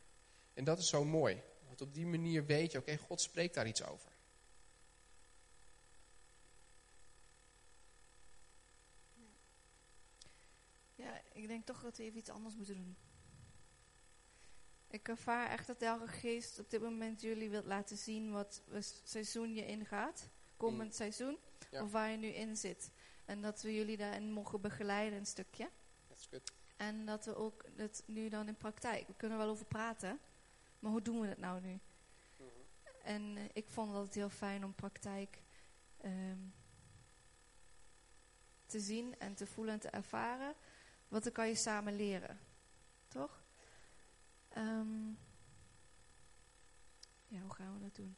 En 0.55 0.65
dat 0.65 0.79
is 0.79 0.89
zo 0.89 1.05
mooi. 1.05 1.43
Want 1.67 1.81
op 1.81 1.95
die 1.95 2.07
manier 2.07 2.47
weet 2.47 2.73
je, 2.73 2.79
oké, 2.79 2.97
God 2.97 3.21
spreekt 3.21 3.55
daar 3.55 3.67
iets 3.67 3.85
over. 3.85 4.13
Ja, 11.05 11.21
ik 11.35 11.49
denk 11.49 11.67
toch 11.67 11.83
dat 11.83 11.97
we 11.97 12.03
even 12.03 12.19
iets 12.19 12.31
anders 12.31 12.55
moeten 12.57 12.75
doen. 12.77 12.97
Ik 14.89 15.09
ervaar 15.09 15.49
echt 15.49 15.67
dat 15.67 15.79
de 15.79 15.85
Heilige 15.85 16.13
Geest 16.13 16.59
op 16.59 16.71
dit 16.71 16.81
moment 16.83 17.21
jullie 17.21 17.51
wilt 17.51 17.65
laten 17.65 17.97
zien 17.97 18.33
wat 18.33 18.63
seizoen 19.05 19.55
je 19.55 19.67
ingaat. 19.67 20.29
Komend 20.57 20.89
Mm. 20.91 20.95
seizoen. 20.97 21.39
Ja. 21.71 21.83
Of 21.83 21.93
waar 21.93 22.11
je 22.11 22.17
nu 22.17 22.27
in 22.27 22.57
zit. 22.57 22.91
En 23.25 23.41
dat 23.43 23.63
we 23.63 23.75
jullie 23.75 23.97
daarin 23.97 24.33
mogen 24.33 24.61
begeleiden 24.61 25.19
een 25.19 25.27
stukje. 25.27 25.71
That's 26.09 26.27
good. 26.27 26.53
En 26.77 27.07
dat 27.07 27.25
we 27.25 27.35
ook 27.35 27.65
het 27.77 28.03
nu 28.07 28.29
dan 28.29 28.49
in 28.49 28.57
praktijk. 28.57 29.07
We 29.07 29.15
kunnen 29.17 29.39
er 29.39 29.45
wel 29.45 29.53
over 29.53 29.67
praten. 29.67 30.21
Maar 30.79 30.91
hoe 30.91 31.03
doen 31.03 31.21
we 31.21 31.27
het 31.27 31.39
nou 31.39 31.61
nu? 31.61 31.81
En 33.03 33.37
eh, 33.37 33.45
ik 33.53 33.69
vond 33.69 33.93
het 33.97 34.15
heel 34.15 34.29
fijn 34.31 34.65
om 34.65 34.75
praktijk 34.75 35.43
ehm, 36.01 36.39
te 38.67 38.81
zien 38.81 39.19
en 39.19 39.35
te 39.35 39.47
voelen 39.47 39.75
en 39.75 39.81
te 39.81 39.89
ervaren. 39.89 40.55
Want 41.15 41.27
dan 41.27 41.35
kan 41.35 41.49
je 41.49 41.55
samen 41.55 41.97
leren. 41.97 42.41
Toch? 43.09 43.45
Ehm, 44.49 45.09
ja, 47.27 47.41
hoe 47.41 47.55
gaan 47.55 47.75
we 47.75 47.81
dat 47.81 47.95
doen? 47.95 48.17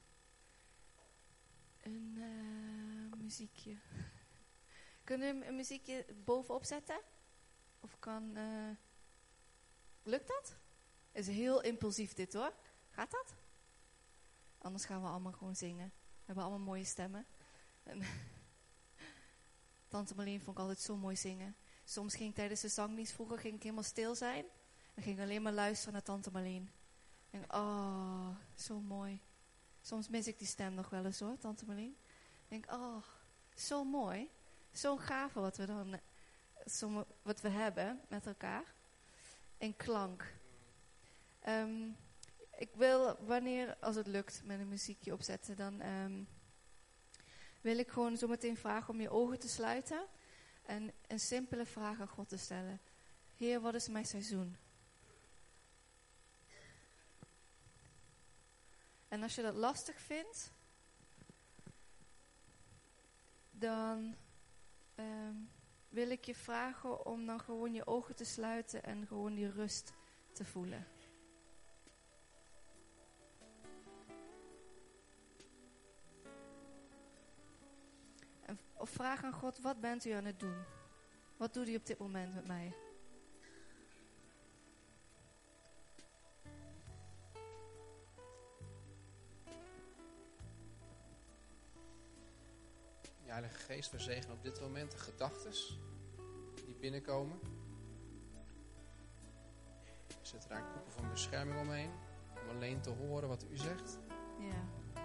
Een 1.82 2.16
eh, 2.16 3.18
muziekje. 3.18 3.76
Kunnen 5.04 5.38
we 5.38 5.46
een 5.46 5.56
muziekje 5.56 6.06
bovenop 6.24 6.64
zetten? 6.64 7.00
Of 7.80 7.98
kan... 7.98 8.36
eh, 8.36 8.70
lukt 10.02 10.28
dat? 10.28 10.56
Is 11.12 11.26
heel 11.26 11.62
impulsief 11.62 12.14
dit 12.14 12.32
hoor. 12.32 12.52
Gaat 12.90 13.10
dat? 13.10 13.34
Anders 14.58 14.84
gaan 14.84 15.02
we 15.02 15.08
allemaal 15.08 15.32
gewoon 15.32 15.56
zingen. 15.56 15.92
We 15.96 16.22
hebben 16.24 16.44
allemaal 16.44 16.66
mooie 16.66 16.84
stemmen. 16.84 17.26
En 17.82 18.02
Tante 19.88 20.14
Marleen 20.14 20.40
vond 20.40 20.56
ik 20.56 20.62
altijd 20.62 20.80
zo 20.80 20.96
mooi 20.96 21.16
zingen. 21.16 21.56
Soms 21.88 22.14
ging 22.14 22.28
ik 22.28 22.34
tijdens 22.34 22.60
de 22.60 22.68
zangdienst 22.68 23.12
vroeger 23.12 23.38
ging 23.38 23.54
ik 23.54 23.62
helemaal 23.62 23.84
stil 23.84 24.14
zijn. 24.14 24.44
En 24.94 25.02
ging 25.02 25.20
alleen 25.20 25.42
maar 25.42 25.52
luisteren 25.52 25.92
naar 25.92 26.02
Tante 26.02 26.30
Marleen. 26.30 26.70
En 27.30 27.44
oh, 27.52 28.28
zo 28.54 28.80
mooi. 28.80 29.20
Soms 29.80 30.08
mis 30.08 30.26
ik 30.26 30.38
die 30.38 30.46
stem 30.46 30.74
nog 30.74 30.90
wel 30.90 31.04
eens 31.04 31.20
hoor, 31.20 31.38
Tante 31.38 31.64
Marleen. 31.64 31.96
Denk, 32.48 32.72
oh, 32.72 33.02
zo 33.54 33.84
mooi. 33.84 34.30
Zo'n 34.72 34.98
gave 34.98 35.40
wat 35.40 35.56
we 35.56 35.66
dan, 35.66 36.00
wat 37.22 37.40
we 37.40 37.48
hebben 37.48 38.00
met 38.08 38.26
elkaar. 38.26 38.74
En 39.58 39.76
klank. 39.76 40.34
Ehm, 41.40 41.88
ik 42.56 42.70
wil, 42.74 43.16
wanneer, 43.24 43.76
als 43.80 43.96
het 43.96 44.06
lukt, 44.06 44.42
met 44.44 44.60
een 44.60 44.68
muziekje 44.68 45.12
opzetten, 45.12 45.56
dan 45.56 45.80
ehm, 45.80 46.22
wil 47.60 47.78
ik 47.78 47.88
gewoon 47.88 48.16
zo 48.16 48.26
meteen 48.26 48.56
vragen 48.56 48.94
om 48.94 49.00
je 49.00 49.10
ogen 49.10 49.38
te 49.38 49.48
sluiten. 49.48 50.06
En 50.66 50.92
een 51.06 51.20
simpele 51.20 51.66
vraag 51.66 52.00
aan 52.00 52.08
God 52.08 52.28
te 52.28 52.36
stellen. 52.36 52.80
Heer, 53.36 53.60
wat 53.60 53.74
is 53.74 53.88
mijn 53.88 54.06
seizoen? 54.06 54.56
En 59.08 59.22
als 59.22 59.34
je 59.34 59.42
dat 59.42 59.54
lastig 59.54 60.00
vindt, 60.00 60.52
dan 63.50 64.16
ehm, 64.94 65.34
wil 65.88 66.10
ik 66.10 66.24
je 66.24 66.34
vragen 66.34 67.06
om 67.06 67.26
dan 67.26 67.40
gewoon 67.40 67.72
je 67.72 67.86
ogen 67.86 68.14
te 68.16 68.24
sluiten 68.24 68.82
en 68.82 69.06
gewoon 69.06 69.34
die 69.34 69.50
rust 69.50 69.92
te 70.32 70.44
voelen. 70.44 70.86
Of 78.78 78.90
vraag 78.90 79.24
aan 79.24 79.32
God, 79.32 79.60
wat 79.60 79.80
bent 79.80 80.04
u 80.04 80.10
aan 80.10 80.24
het 80.24 80.40
doen? 80.40 80.64
Wat 81.36 81.54
doet 81.54 81.68
u 81.68 81.74
op 81.74 81.86
dit 81.86 81.98
moment 81.98 82.34
met 82.34 82.46
mij? 82.46 82.74
Ja, 93.24 93.32
Heilige 93.32 93.58
Geest, 93.58 93.90
we 93.90 93.98
zegenen 93.98 94.36
op 94.36 94.42
dit 94.42 94.60
moment 94.60 94.90
de 94.90 94.98
gedachten 94.98 95.52
die 96.66 96.74
binnenkomen. 96.74 97.40
Zet 100.22 100.44
er 100.44 100.56
een 100.56 100.72
koepel 100.72 100.90
van 100.90 101.10
bescherming 101.10 101.60
omheen. 101.60 101.90
Om 102.42 102.56
alleen 102.56 102.80
te 102.80 102.90
horen 102.90 103.28
wat 103.28 103.44
u 103.50 103.56
zegt. 103.56 103.98
Ja. 104.38 105.00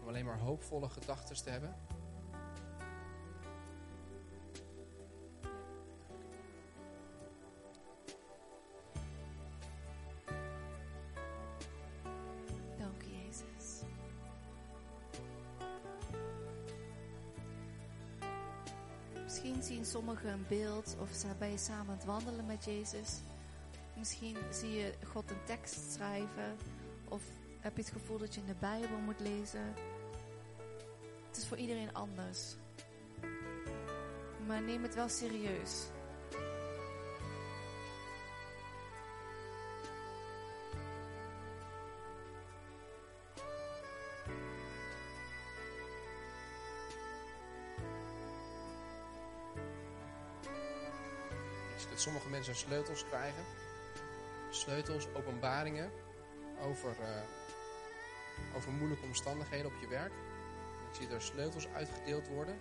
Om 0.00 0.08
alleen 0.08 0.24
maar 0.24 0.38
hoopvolle 0.38 0.88
gedachten 0.88 1.42
te 1.42 1.50
hebben. 1.50 1.76
Sommigen 20.04 20.32
een 20.32 20.44
beeld 20.48 20.96
of 21.00 21.38
bij 21.38 21.50
je 21.50 21.58
samen 21.58 21.86
aan 21.86 21.96
het 21.96 22.04
wandelen 22.04 22.46
met 22.46 22.64
Jezus. 22.64 23.20
Misschien 23.96 24.36
zie 24.50 24.70
je 24.70 24.94
God 25.12 25.30
een 25.30 25.44
tekst 25.44 25.92
schrijven 25.92 26.56
of 27.08 27.22
heb 27.60 27.76
je 27.76 27.82
het 27.82 27.92
gevoel 27.92 28.18
dat 28.18 28.34
je 28.34 28.40
in 28.40 28.46
de 28.46 28.54
Bijbel 28.58 28.98
moet 28.98 29.20
lezen. 29.20 29.74
Het 31.26 31.36
is 31.36 31.46
voor 31.46 31.56
iedereen 31.56 31.94
anders. 31.94 32.56
Maar 34.46 34.62
neem 34.62 34.82
het 34.82 34.94
wel 34.94 35.08
serieus. 35.08 35.86
Sommige 52.02 52.28
mensen 52.28 52.54
sleutels 52.54 53.04
krijgen. 53.08 53.44
Sleutels, 54.50 55.08
openbaringen 55.14 55.90
over, 56.60 56.90
eh, 57.00 58.56
over 58.56 58.72
moeilijke 58.72 59.04
omstandigheden 59.04 59.66
op 59.66 59.80
je 59.80 59.88
werk. 59.88 60.12
Ik 60.90 60.94
zie 60.94 61.08
er 61.08 61.22
sleutels 61.22 61.68
uitgedeeld 61.68 62.28
worden 62.28 62.58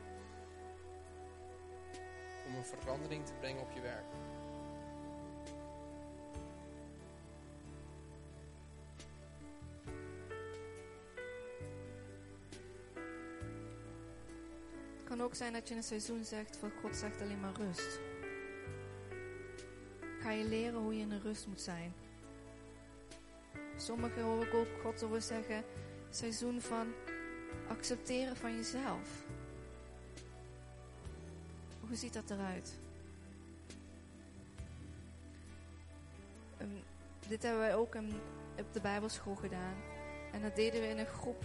om 2.47 2.55
een 2.55 2.65
verandering 2.65 3.25
te 3.25 3.33
brengen 3.39 3.61
op 3.61 3.71
je 3.71 3.81
werk. 3.81 4.05
Het 14.97 15.03
kan 15.03 15.21
ook 15.21 15.35
zijn 15.35 15.53
dat 15.53 15.67
je 15.67 15.73
in 15.73 15.77
een 15.79 15.83
seizoen 15.87 16.23
zegt, 16.23 16.57
voor 16.57 16.71
God 16.81 16.95
zegt 16.95 17.21
alleen 17.21 17.39
maar 17.39 17.55
rust. 17.55 18.10
Je 20.31 20.43
leren 20.43 20.79
hoe 20.79 20.95
je 20.95 21.01
in 21.01 21.09
de 21.09 21.19
rust 21.19 21.47
moet 21.47 21.61
zijn. 21.61 21.93
Sommigen 23.77 24.23
hoor 24.23 24.45
ik 24.45 24.53
ook 24.53 24.81
God 24.81 25.03
over 25.03 25.21
zeggen, 25.21 25.63
seizoen 26.09 26.61
van 26.61 26.87
accepteren 27.67 28.35
van 28.35 28.55
jezelf. 28.55 29.25
Hoe 31.87 31.95
ziet 31.95 32.13
dat 32.13 32.29
eruit? 32.29 32.79
Ehm, 36.57 36.69
dit 37.27 37.43
hebben 37.43 37.61
wij 37.61 37.75
ook 37.75 37.95
in, 37.95 38.11
op 38.59 38.73
de 38.73 38.81
Bijbelschool 38.81 39.35
gedaan. 39.35 39.75
En 40.31 40.41
dat 40.41 40.55
deden 40.55 40.81
we 40.81 40.87
in 40.87 40.97
een 40.97 41.05
groep 41.05 41.43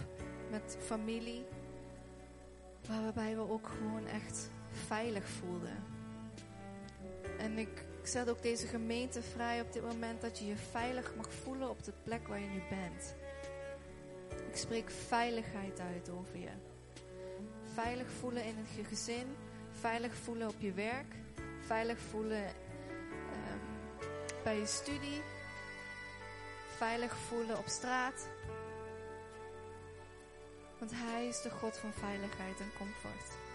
met 0.51 0.77
familie. 0.79 1.45
Waarbij 2.87 3.35
we 3.35 3.49
ook 3.49 3.67
gewoon 3.67 4.05
echt 4.05 4.49
veilig 4.71 5.27
voelden. 5.27 5.83
En 7.37 7.57
ik 7.57 7.85
zet 8.07 8.29
ook 8.29 8.41
deze 8.41 8.67
gemeente 8.67 9.21
vrij 9.21 9.61
op 9.61 9.73
dit 9.73 9.83
moment 9.83 10.21
dat 10.21 10.39
je 10.39 10.45
je 10.45 10.55
veilig 10.55 11.15
mag 11.15 11.31
voelen 11.43 11.69
op 11.69 11.83
de 11.83 11.93
plek 12.03 12.27
waar 12.27 12.39
je 12.39 12.47
nu 12.47 12.61
bent. 12.69 13.15
Ik 14.49 14.55
spreek 14.55 14.89
veiligheid 14.89 15.79
uit 15.79 16.09
over 16.09 16.37
je. 16.37 16.49
Veilig 17.73 18.07
voelen 18.19 18.43
in 18.43 18.55
je 18.75 18.83
gezin, 18.83 19.35
veilig 19.79 20.15
voelen 20.15 20.47
op 20.47 20.55
je 20.57 20.71
werk, 20.71 21.15
veilig 21.59 21.99
voelen 21.99 22.45
ehm, 22.45 23.59
bij 24.43 24.57
je 24.57 24.65
studie, 24.65 25.21
veilig 26.77 27.17
voelen 27.17 27.57
op 27.57 27.67
straat. 27.67 28.27
Want 30.79 30.91
Hij 30.93 31.27
is 31.27 31.41
de 31.41 31.49
God 31.49 31.77
van 31.77 31.93
veiligheid 31.93 32.59
en 32.59 32.71
comfort. 32.77 33.46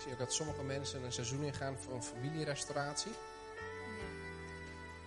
Ik 0.00 0.06
zie 0.06 0.14
ook 0.14 0.24
dat 0.24 0.34
sommige 0.34 0.62
mensen 0.62 1.04
een 1.04 1.12
seizoen 1.12 1.42
ingaan 1.42 1.78
voor 1.78 1.94
een 1.94 2.02
familierestauratie. 2.02 3.12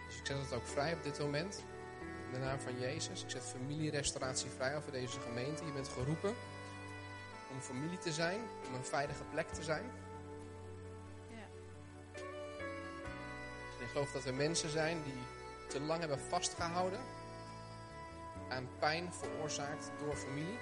Dus 0.08 0.18
ik 0.18 0.26
zet 0.26 0.38
het 0.38 0.54
ook 0.54 0.68
vrij 0.68 0.94
op 0.94 1.04
dit 1.04 1.20
moment. 1.20 1.64
In 2.02 2.34
de 2.34 2.40
naam 2.40 2.60
van 2.60 2.80
Jezus. 2.80 3.24
Ik 3.24 3.30
zet 3.30 3.44
familierestauratie 3.44 4.50
vrij 4.50 4.78
over 4.78 4.92
deze 4.92 5.20
gemeente. 5.20 5.66
Je 5.66 5.72
bent 5.72 5.88
geroepen 5.88 6.36
om 7.52 7.62
familie 7.62 7.98
te 7.98 8.12
zijn, 8.12 8.40
om 8.68 8.74
een 8.74 8.86
veilige 8.86 9.24
plek 9.24 9.48
te 9.48 9.64
zijn. 9.64 9.92
Ja. 11.30 11.48
En 13.80 13.84
ik 13.86 13.90
geloof 13.92 14.12
dat 14.12 14.26
er 14.26 14.34
mensen 14.34 14.70
zijn 14.70 15.04
die 15.04 15.22
te 15.68 15.80
lang 15.80 16.00
hebben 16.00 16.20
vastgehouden 16.20 17.00
aan 18.50 18.70
pijn 18.80 19.14
veroorzaakt 19.14 19.92
door 20.00 20.16
familie. 20.16 20.58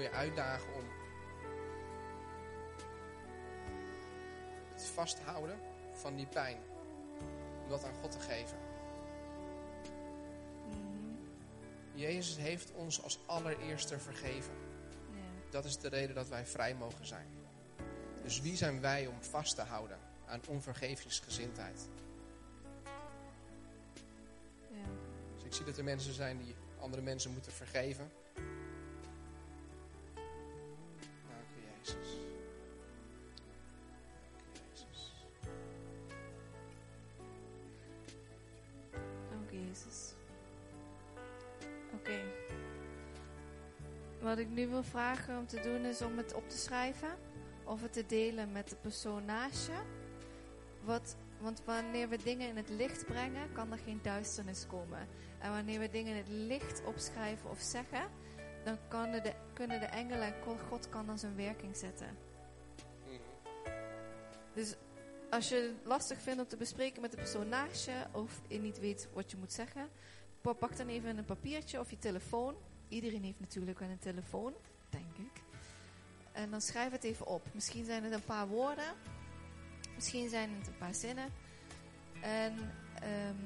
Wil 0.00 0.08
je 0.08 0.16
uitdagen 0.16 0.74
om 0.74 0.84
het 4.72 4.86
vasthouden 4.86 5.58
van 5.92 6.16
die 6.16 6.26
pijn. 6.26 6.58
Om 7.62 7.68
dat 7.68 7.84
aan 7.84 7.94
God 7.94 8.10
te 8.10 8.20
geven. 8.20 8.58
Mhm. 10.68 10.78
Jezus 11.94 12.36
heeft 12.36 12.72
ons 12.72 13.02
als 13.02 13.18
allereerste 13.26 13.98
vergeven. 13.98 14.54
Dat 15.50 15.64
is 15.64 15.78
de 15.78 15.88
reden 15.88 16.14
dat 16.14 16.28
wij 16.28 16.46
vrij 16.46 16.74
mogen 16.74 17.06
zijn. 17.06 17.26
Dus 18.22 18.40
wie 18.40 18.56
zijn 18.56 18.80
wij 18.80 19.06
om 19.06 19.22
vast 19.22 19.54
te 19.54 19.62
houden 19.62 19.98
aan 20.26 20.40
onvergevingsgezindheid? 20.48 21.88
Ja. 24.70 24.86
Dus 25.34 25.44
ik 25.44 25.52
zie 25.52 25.64
dat 25.64 25.78
er 25.78 25.84
mensen 25.84 26.14
zijn 26.14 26.38
die 26.38 26.54
andere 26.78 27.02
mensen 27.02 27.32
moeten 27.32 27.52
vergeven. 27.52 28.10
Wat 44.20 44.38
ik 44.38 44.48
nu 44.48 44.68
wil 44.68 44.82
vragen 44.82 45.38
om 45.38 45.46
te 45.46 45.60
doen 45.60 45.84
is 45.84 46.02
om 46.02 46.16
het 46.16 46.34
op 46.34 46.48
te 46.48 46.58
schrijven. 46.58 47.08
Of 47.64 47.82
het 47.82 47.92
te 47.92 48.06
delen 48.06 48.52
met 48.52 48.68
de 48.68 48.76
persoon 48.76 49.24
naast 49.24 49.66
je. 49.66 49.80
Wat, 50.84 51.16
want 51.38 51.62
wanneer 51.64 52.08
we 52.08 52.16
dingen 52.22 52.48
in 52.48 52.56
het 52.56 52.68
licht 52.68 53.06
brengen, 53.06 53.52
kan 53.52 53.72
er 53.72 53.78
geen 53.78 54.00
duisternis 54.02 54.66
komen. 54.66 55.08
En 55.38 55.50
wanneer 55.50 55.80
we 55.80 55.90
dingen 55.90 56.12
in 56.12 56.18
het 56.18 56.28
licht 56.28 56.84
opschrijven 56.84 57.50
of 57.50 57.60
zeggen, 57.60 58.10
dan 58.64 58.78
kan 58.88 59.10
de, 59.10 59.32
kunnen 59.52 59.80
de 59.80 59.86
engelen 59.86 60.22
en 60.22 60.58
God- 60.68 60.88
kan 60.88 61.06
dan 61.06 61.18
zijn 61.18 61.36
werking 61.36 61.76
zetten. 61.76 62.16
Mhm. 63.04 63.20
Dus 64.54 64.76
als 65.30 65.48
je 65.48 65.54
het 65.54 65.86
lastig 65.86 66.20
vindt 66.20 66.40
om 66.40 66.46
te 66.46 66.56
bespreken 66.56 67.02
met 67.02 67.10
de 67.10 67.16
persoon 67.16 67.48
naast 67.48 67.84
je, 67.84 68.04
of 68.12 68.40
je 68.48 68.58
niet 68.58 68.78
weet 68.78 69.08
wat 69.12 69.30
je 69.30 69.36
moet 69.36 69.52
zeggen, 69.52 69.88
pak 70.40 70.76
dan 70.76 70.88
even 70.88 71.18
een 71.18 71.24
papiertje 71.24 71.80
of 71.80 71.90
je 71.90 71.98
telefoon. 71.98 72.54
Iedereen 72.88 73.22
heeft 73.22 73.40
natuurlijk 73.40 73.78
wel 73.78 73.88
een 73.88 73.98
telefoon, 73.98 74.52
denk 74.88 75.16
ik. 75.16 75.42
En 76.32 76.50
dan 76.50 76.60
schrijf 76.60 76.92
het 76.92 77.04
even 77.04 77.26
op. 77.26 77.42
Misschien 77.52 77.84
zijn 77.84 78.04
het 78.04 78.12
een 78.12 78.24
paar 78.24 78.48
woorden, 78.48 78.94
misschien 79.94 80.28
zijn 80.28 80.54
het 80.58 80.66
een 80.66 80.78
paar 80.78 80.94
zinnen. 80.94 81.28
En 82.20 82.72
ehm, 82.94 83.36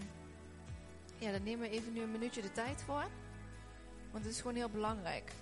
ja, 1.18 1.30
daar 1.30 1.40
nemen 1.40 1.68
we 1.68 1.76
even 1.76 1.92
nu 1.92 2.00
een 2.00 2.12
minuutje 2.12 2.42
de 2.42 2.52
tijd 2.52 2.82
voor. 2.82 3.06
Want 4.10 4.24
het 4.24 4.34
is 4.34 4.40
gewoon 4.40 4.56
heel 4.56 4.68
belangrijk. 4.68 5.32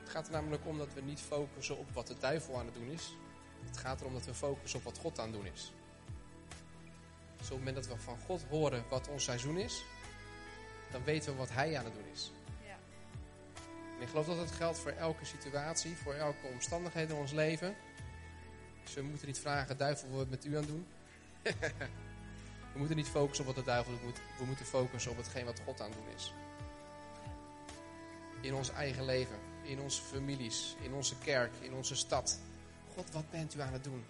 Het 0.00 0.08
gaat 0.08 0.26
er 0.26 0.32
namelijk 0.32 0.66
om 0.66 0.78
dat 0.78 0.94
we 0.94 1.00
niet 1.00 1.20
focussen 1.20 1.78
op 1.78 1.90
wat 1.90 2.06
de 2.06 2.18
duivel 2.18 2.58
aan 2.58 2.66
het 2.66 2.74
doen 2.74 2.88
is. 2.88 3.16
Het 3.64 3.76
gaat 3.76 4.00
erom 4.00 4.12
dat 4.12 4.24
we 4.24 4.34
focussen 4.34 4.78
op 4.78 4.84
wat 4.84 4.98
God 4.98 5.18
aan 5.18 5.32
het 5.32 5.34
doen 5.34 5.52
is. 5.52 5.72
Dus 7.36 7.46
op 7.50 7.56
het 7.56 7.64
moment 7.64 7.76
dat 7.76 7.86
we 7.86 8.02
van 8.02 8.18
God 8.26 8.42
horen 8.48 8.84
wat 8.88 9.08
ons 9.08 9.24
seizoen 9.24 9.58
is, 9.58 9.84
dan 10.90 11.04
weten 11.04 11.32
we 11.32 11.38
wat 11.38 11.50
Hij 11.50 11.78
aan 11.78 11.84
het 11.84 11.94
doen 11.94 12.12
is. 12.12 12.32
Ja. 12.66 12.76
En 13.96 14.02
ik 14.02 14.08
geloof 14.08 14.26
dat 14.26 14.38
het 14.38 14.50
geldt 14.50 14.78
voor 14.78 14.90
elke 14.90 15.24
situatie, 15.24 15.96
voor 15.96 16.14
elke 16.14 16.46
omstandigheid 16.52 17.10
in 17.10 17.16
ons 17.16 17.32
leven. 17.32 17.76
Dus 18.84 18.94
we 18.94 19.02
moeten 19.02 19.26
niet 19.26 19.38
vragen, 19.38 19.76
duivel, 19.76 20.10
wat 20.10 20.28
met 20.28 20.44
u 20.44 20.48
aan 20.56 20.62
het 20.62 20.66
doen? 20.66 20.86
we 22.72 22.78
moeten 22.78 22.96
niet 22.96 23.08
focussen 23.08 23.46
op 23.46 23.54
wat 23.54 23.64
de 23.64 23.70
duivel 23.70 23.92
doet, 23.92 24.00
we 24.00 24.06
moeten- 24.06 24.24
we 24.38 24.44
moeten 24.44 24.66
focussen 24.66 25.10
op 25.10 25.16
hetgeen 25.16 25.44
wat 25.44 25.60
God 25.64 25.80
aan 25.80 25.90
het 25.90 25.98
doen 25.98 26.14
is. 26.14 26.32
In 28.40 28.54
ons 28.54 28.70
eigen 28.70 29.04
leven, 29.04 29.38
in 29.62 29.80
onze 29.80 30.02
families, 30.02 30.76
in 30.80 30.92
onze 30.92 31.14
kerk, 31.18 31.52
in 31.60 31.72
onze 31.72 31.94
stad. 31.94 32.38
God, 32.94 33.10
wat 33.10 33.30
bent 33.30 33.54
u 33.54 33.60
aan 33.60 33.72
het 33.72 33.84
doen? 33.84 34.04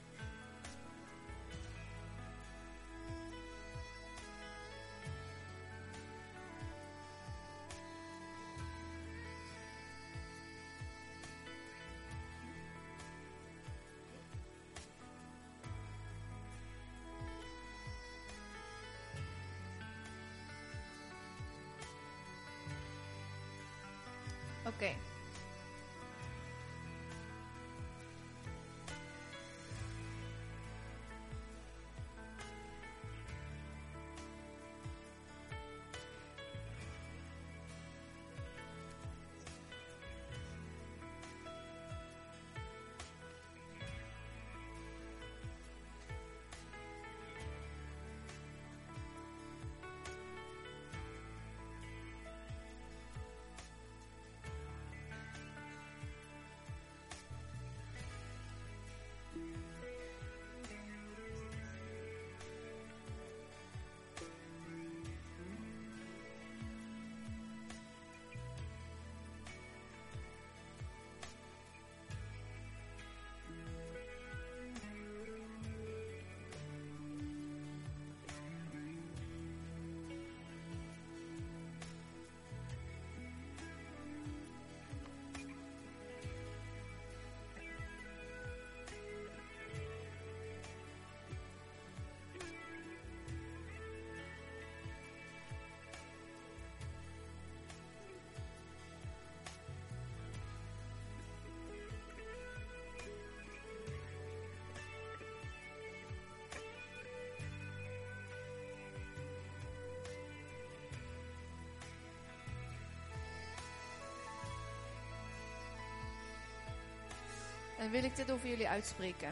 Dan 117.87 117.95
wil 117.95 118.05
ik 118.05 118.17
dit 118.17 118.31
over 118.31 118.49
jullie 118.49 118.69
uitspreken. 118.69 119.29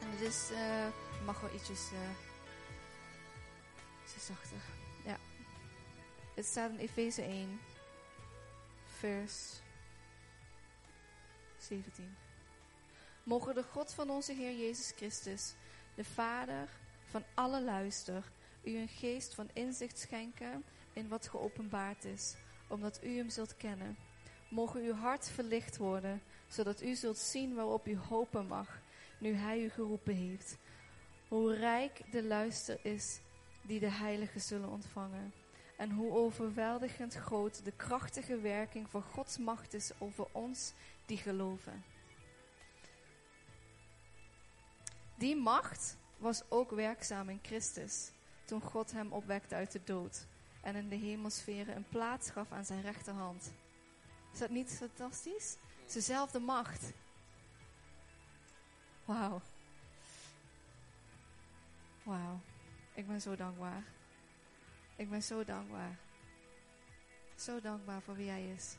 En 0.00 0.10
het 0.10 0.20
is, 0.20 0.50
eh, 0.50 0.86
mag 1.24 1.40
wel 1.40 1.54
ietsjes, 1.54 1.90
ietsjes 4.04 4.26
zachter. 4.26 4.58
Ja. 5.04 5.18
het 6.34 6.46
staat 6.46 6.70
in 6.70 6.78
Efeze 6.78 7.22
1, 7.22 7.60
vers 8.98 9.60
17. 11.58 12.16
Mogen 13.22 13.54
de 13.54 13.62
God 13.62 13.92
van 13.92 14.10
onze 14.10 14.32
Heer 14.32 14.58
Jezus 14.58 14.92
Christus, 14.96 15.54
de 15.94 16.04
Vader 16.04 16.68
van 17.04 17.24
alle 17.34 17.62
luister, 17.62 18.30
u 18.62 18.76
een 18.76 18.88
geest 18.88 19.34
van 19.34 19.50
inzicht 19.52 19.98
schenken 19.98 20.64
in 20.92 21.08
wat 21.08 21.28
geopenbaard 21.28 22.04
is, 22.04 22.34
omdat 22.66 23.04
u 23.04 23.16
hem 23.16 23.30
zult 23.30 23.56
kennen. 23.56 24.07
Mogen 24.48 24.80
uw 24.80 24.94
hart 24.94 25.28
verlicht 25.28 25.76
worden, 25.76 26.22
zodat 26.48 26.82
u 26.82 26.94
zult 26.94 27.18
zien 27.18 27.54
waarop 27.54 27.86
u 27.88 27.96
hopen 27.96 28.46
mag, 28.46 28.80
nu 29.18 29.34
hij 29.34 29.62
u 29.62 29.68
geroepen 29.68 30.14
heeft. 30.14 30.56
Hoe 31.28 31.54
rijk 31.54 32.00
de 32.10 32.22
luister 32.22 32.78
is 32.82 33.20
die 33.62 33.80
de 33.80 33.90
heiligen 33.90 34.40
zullen 34.40 34.68
ontvangen. 34.68 35.32
En 35.76 35.90
hoe 35.90 36.12
overweldigend 36.12 37.14
groot 37.14 37.64
de 37.64 37.72
krachtige 37.76 38.40
werking 38.40 38.90
van 38.90 39.02
Gods 39.02 39.38
macht 39.38 39.74
is 39.74 39.90
over 39.98 40.26
ons 40.32 40.72
die 41.06 41.16
geloven. 41.16 41.84
Die 45.18 45.36
macht 45.36 45.96
was 46.16 46.42
ook 46.48 46.70
werkzaam 46.70 47.28
in 47.28 47.38
Christus 47.42 48.10
toen 48.44 48.60
God 48.60 48.92
hem 48.92 49.12
opwekte 49.12 49.54
uit 49.54 49.72
de 49.72 49.80
dood 49.84 50.26
en 50.62 50.74
in 50.74 50.88
de 50.88 50.96
hemelsferen 50.96 51.76
een 51.76 51.88
plaats 51.88 52.30
gaf 52.30 52.52
aan 52.52 52.64
zijn 52.64 52.82
rechterhand. 52.82 53.52
Is 54.38 54.44
dat 54.46 54.56
niet 54.56 54.72
fantastisch? 54.72 55.56
Het 55.82 55.92
dezelfde 55.92 56.38
macht. 56.38 56.92
Wauw. 59.04 59.40
Wauw. 62.02 62.40
Ik 62.94 63.06
ben 63.06 63.20
zo 63.20 63.36
dankbaar. 63.36 63.82
Ik 64.96 65.10
ben 65.10 65.22
zo 65.22 65.44
dankbaar. 65.44 65.98
Zo 67.36 67.60
dankbaar 67.60 68.02
voor 68.02 68.14
wie 68.14 68.28
hij 68.28 68.52
is. 68.54 68.76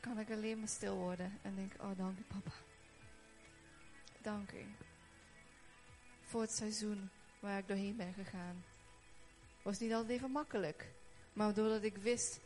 Kan 0.00 0.18
ik 0.18 0.30
alleen 0.30 0.58
maar 0.58 0.68
stil 0.68 0.96
worden 0.96 1.38
en 1.42 1.54
denk, 1.54 1.72
oh 1.80 1.96
dank 1.96 2.18
u 2.18 2.22
papa. 2.22 2.56
Dank 4.22 4.52
u. 4.52 4.66
Voor 6.22 6.40
het 6.40 6.52
seizoen 6.52 7.10
waar 7.40 7.58
ik 7.58 7.68
doorheen 7.68 7.96
ben 7.96 8.12
gegaan. 8.12 8.64
Was 9.62 9.78
niet 9.78 9.92
altijd 9.92 10.10
even 10.10 10.30
makkelijk. 10.30 10.92
Maar 11.32 11.54
doordat 11.54 11.82
ik 11.82 11.96
wist 11.96 12.40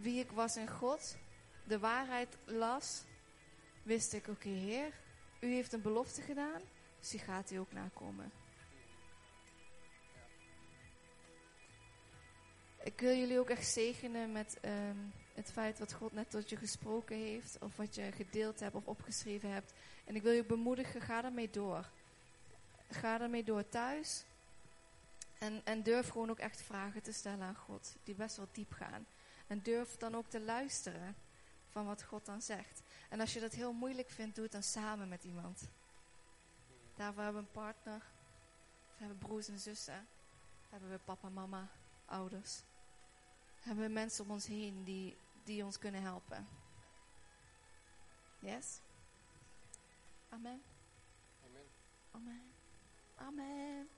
wie 0.00 0.20
ik 0.20 0.30
was 0.30 0.56
in 0.56 0.68
God, 0.68 1.16
de 1.64 1.78
waarheid 1.78 2.36
las, 2.44 3.04
wist 3.82 4.12
ik, 4.12 4.28
oké 4.28 4.48
Heer, 4.48 4.92
u 5.40 5.52
heeft 5.52 5.72
een 5.72 5.82
belofte 5.82 6.22
gedaan, 6.22 6.60
dus 6.98 7.08
die 7.08 7.20
gaat 7.20 7.50
u 7.50 7.56
ook 7.56 7.72
nakomen. 7.72 8.32
Ik 12.82 13.00
wil 13.00 13.16
jullie 13.16 13.38
ook 13.38 13.50
echt 13.50 13.68
zegenen 13.68 14.32
met 14.32 14.58
ehm, 14.60 14.96
het 15.34 15.52
feit 15.52 15.78
wat 15.78 15.92
God 15.92 16.12
net 16.12 16.30
tot 16.30 16.48
je 16.48 16.56
gesproken 16.56 17.16
heeft, 17.16 17.58
of 17.60 17.76
wat 17.76 17.94
je 17.94 18.12
gedeeld 18.12 18.60
hebt 18.60 18.74
of 18.74 18.86
opgeschreven 18.86 19.50
hebt. 19.50 19.72
En 20.04 20.14
ik 20.14 20.22
wil 20.22 20.32
je 20.32 20.44
bemoedigen, 20.44 21.00
ga 21.00 21.24
ermee 21.24 21.50
door. 21.50 21.90
Ga 22.90 23.20
ermee 23.20 23.44
door 23.44 23.68
thuis. 23.68 24.24
En, 25.38 25.60
en 25.64 25.82
durf 25.82 26.08
gewoon 26.08 26.30
ook 26.30 26.38
echt 26.38 26.62
vragen 26.62 27.02
te 27.02 27.12
stellen 27.12 27.46
aan 27.46 27.56
God, 27.56 27.96
die 28.04 28.14
best 28.14 28.36
wel 28.36 28.48
diep 28.52 28.72
gaan. 28.72 29.06
En 29.48 29.62
durf 29.62 29.96
dan 29.96 30.14
ook 30.14 30.26
te 30.26 30.40
luisteren 30.40 31.16
van 31.68 31.86
wat 31.86 32.02
God 32.02 32.26
dan 32.26 32.42
zegt. 32.42 32.82
En 33.08 33.20
als 33.20 33.32
je 33.32 33.40
dat 33.40 33.52
heel 33.52 33.72
moeilijk 33.72 34.10
vindt, 34.10 34.34
doe 34.34 34.44
het 34.44 34.52
dan 34.52 34.62
samen 34.62 35.08
met 35.08 35.24
iemand. 35.24 35.70
Daarvoor 36.94 37.22
hebben 37.22 37.42
we 37.42 37.48
een 37.48 37.62
partner. 37.62 38.02
We 38.88 39.04
hebben 39.04 39.18
broers 39.18 39.48
en 39.48 39.58
zussen. 39.58 40.06
Hebben 40.68 40.90
we 40.90 40.98
papa, 40.98 41.28
mama, 41.28 41.68
ouders. 42.04 42.62
Hebben 43.60 43.84
we 43.84 43.92
mensen 43.92 44.24
om 44.24 44.30
ons 44.30 44.46
heen 44.46 44.84
die, 44.84 45.16
die 45.44 45.64
ons 45.64 45.78
kunnen 45.78 46.02
helpen. 46.02 46.48
Yes? 48.38 48.80
Amen. 50.28 50.62
Amen. 51.44 51.66
Amen. 52.10 52.52
Amen. 53.14 53.88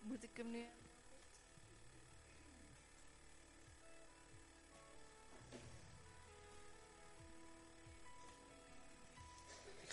Moet 0.00 0.22
ik 0.22 0.36
hem 0.36 0.50
nu... 0.50 0.66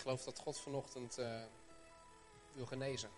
geloof 0.06 0.24
dat 0.24 0.38
God 0.38 0.58
vanochtend 0.58 1.18
eh, 1.18 1.42
wil 2.52 2.66
genezen. 2.66 3.10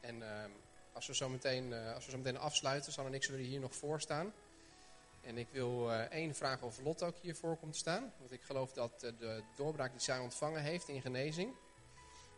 En 0.00 0.22
ehm, 0.22 0.50
als, 0.92 1.06
we 1.06 1.14
zo 1.14 1.28
meteen, 1.28 1.72
eh, 1.72 1.94
als 1.94 2.04
we 2.04 2.10
zo 2.10 2.16
meteen 2.16 2.38
afsluiten, 2.38 2.92
zal 2.92 3.04
er 3.04 3.10
niks 3.10 3.28
er 3.28 3.36
hier 3.38 3.60
nog 3.60 3.74
voor 3.74 4.00
staan. 4.00 4.32
En 5.20 5.38
ik 5.38 5.48
wil 5.50 5.92
eh, 5.92 6.00
één 6.00 6.34
vragen 6.34 6.66
of 6.66 6.80
Lot 6.80 7.02
ook 7.02 7.16
hiervoor 7.20 7.56
komt 7.56 7.76
staan. 7.76 8.12
Want 8.18 8.32
ik 8.32 8.42
geloof 8.42 8.72
dat 8.72 9.00
de 9.00 9.42
doorbraak 9.56 9.90
die 9.90 10.00
zij 10.00 10.18
ontvangen 10.18 10.62
heeft 10.62 10.88
in 10.88 11.00
genezing, 11.00 11.54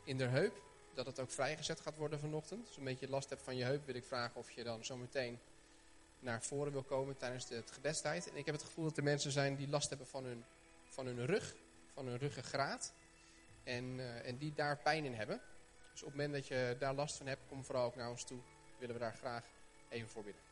in 0.05 0.17
de 0.17 0.27
heup, 0.27 0.63
dat 0.95 1.07
het 1.07 1.21
ook 1.21 1.31
vrijgezet 1.31 1.81
gaat 1.81 1.97
worden 1.97 2.21
vanochtend. 2.21 2.67
Als 2.67 2.77
een 2.77 2.85
beetje 2.85 3.09
last 3.09 3.31
hebt 3.31 3.43
van 3.43 3.57
je 3.57 3.65
heup, 3.65 3.87
wil 3.87 3.95
ik 3.95 4.05
vragen 4.05 4.37
of 4.37 4.51
je 4.51 4.65
dan 4.65 4.85
zo 4.85 4.97
meteen 4.97 5.39
naar 6.19 6.43
voren 6.43 6.73
wil 6.73 6.83
komen 6.83 7.17
tijdens 7.17 7.47
de, 7.47 7.63
gebedstijd. 7.71 8.31
En 8.31 8.37
ik 8.37 8.47
heb 8.47 8.55
het 8.55 8.65
gevoel 8.65 8.85
dat 8.85 8.97
er 8.97 9.03
mensen 9.03 9.33
zijn 9.33 9.57
die 9.57 9.69
last 9.69 9.89
hebben 9.89 10.07
van 10.07 10.25
hun, 10.25 10.45
van 10.89 11.07
hun 11.07 11.27
rug, 11.27 11.55
van 12.01 12.09
hun 12.09 12.19
ruggengraat. 12.19 12.93
En, 13.65 14.01
eh, 14.01 14.29
en 14.29 14.39
die 14.39 14.53
daar 14.53 14.79
pijn 14.79 15.05
in 15.05 15.15
hebben. 15.15 15.41
Dus 15.93 16.03
op 16.03 16.09
het 16.09 16.17
moment 16.17 16.33
dat 16.33 16.47
je 16.47 16.77
daar 16.79 16.95
last 16.95 17.17
van 17.17 17.27
hebt, 17.27 17.47
kom 17.47 17.65
vooral 17.65 17.85
ook 17.85 17.97
naar 17.97 18.11
ons 18.11 18.25
toe. 18.25 18.41
Willen 18.79 18.95
we 18.95 19.01
daar 19.01 19.15
graag 19.15 19.45
even 19.89 20.09
voor 20.09 20.25
bidden. 20.25 20.50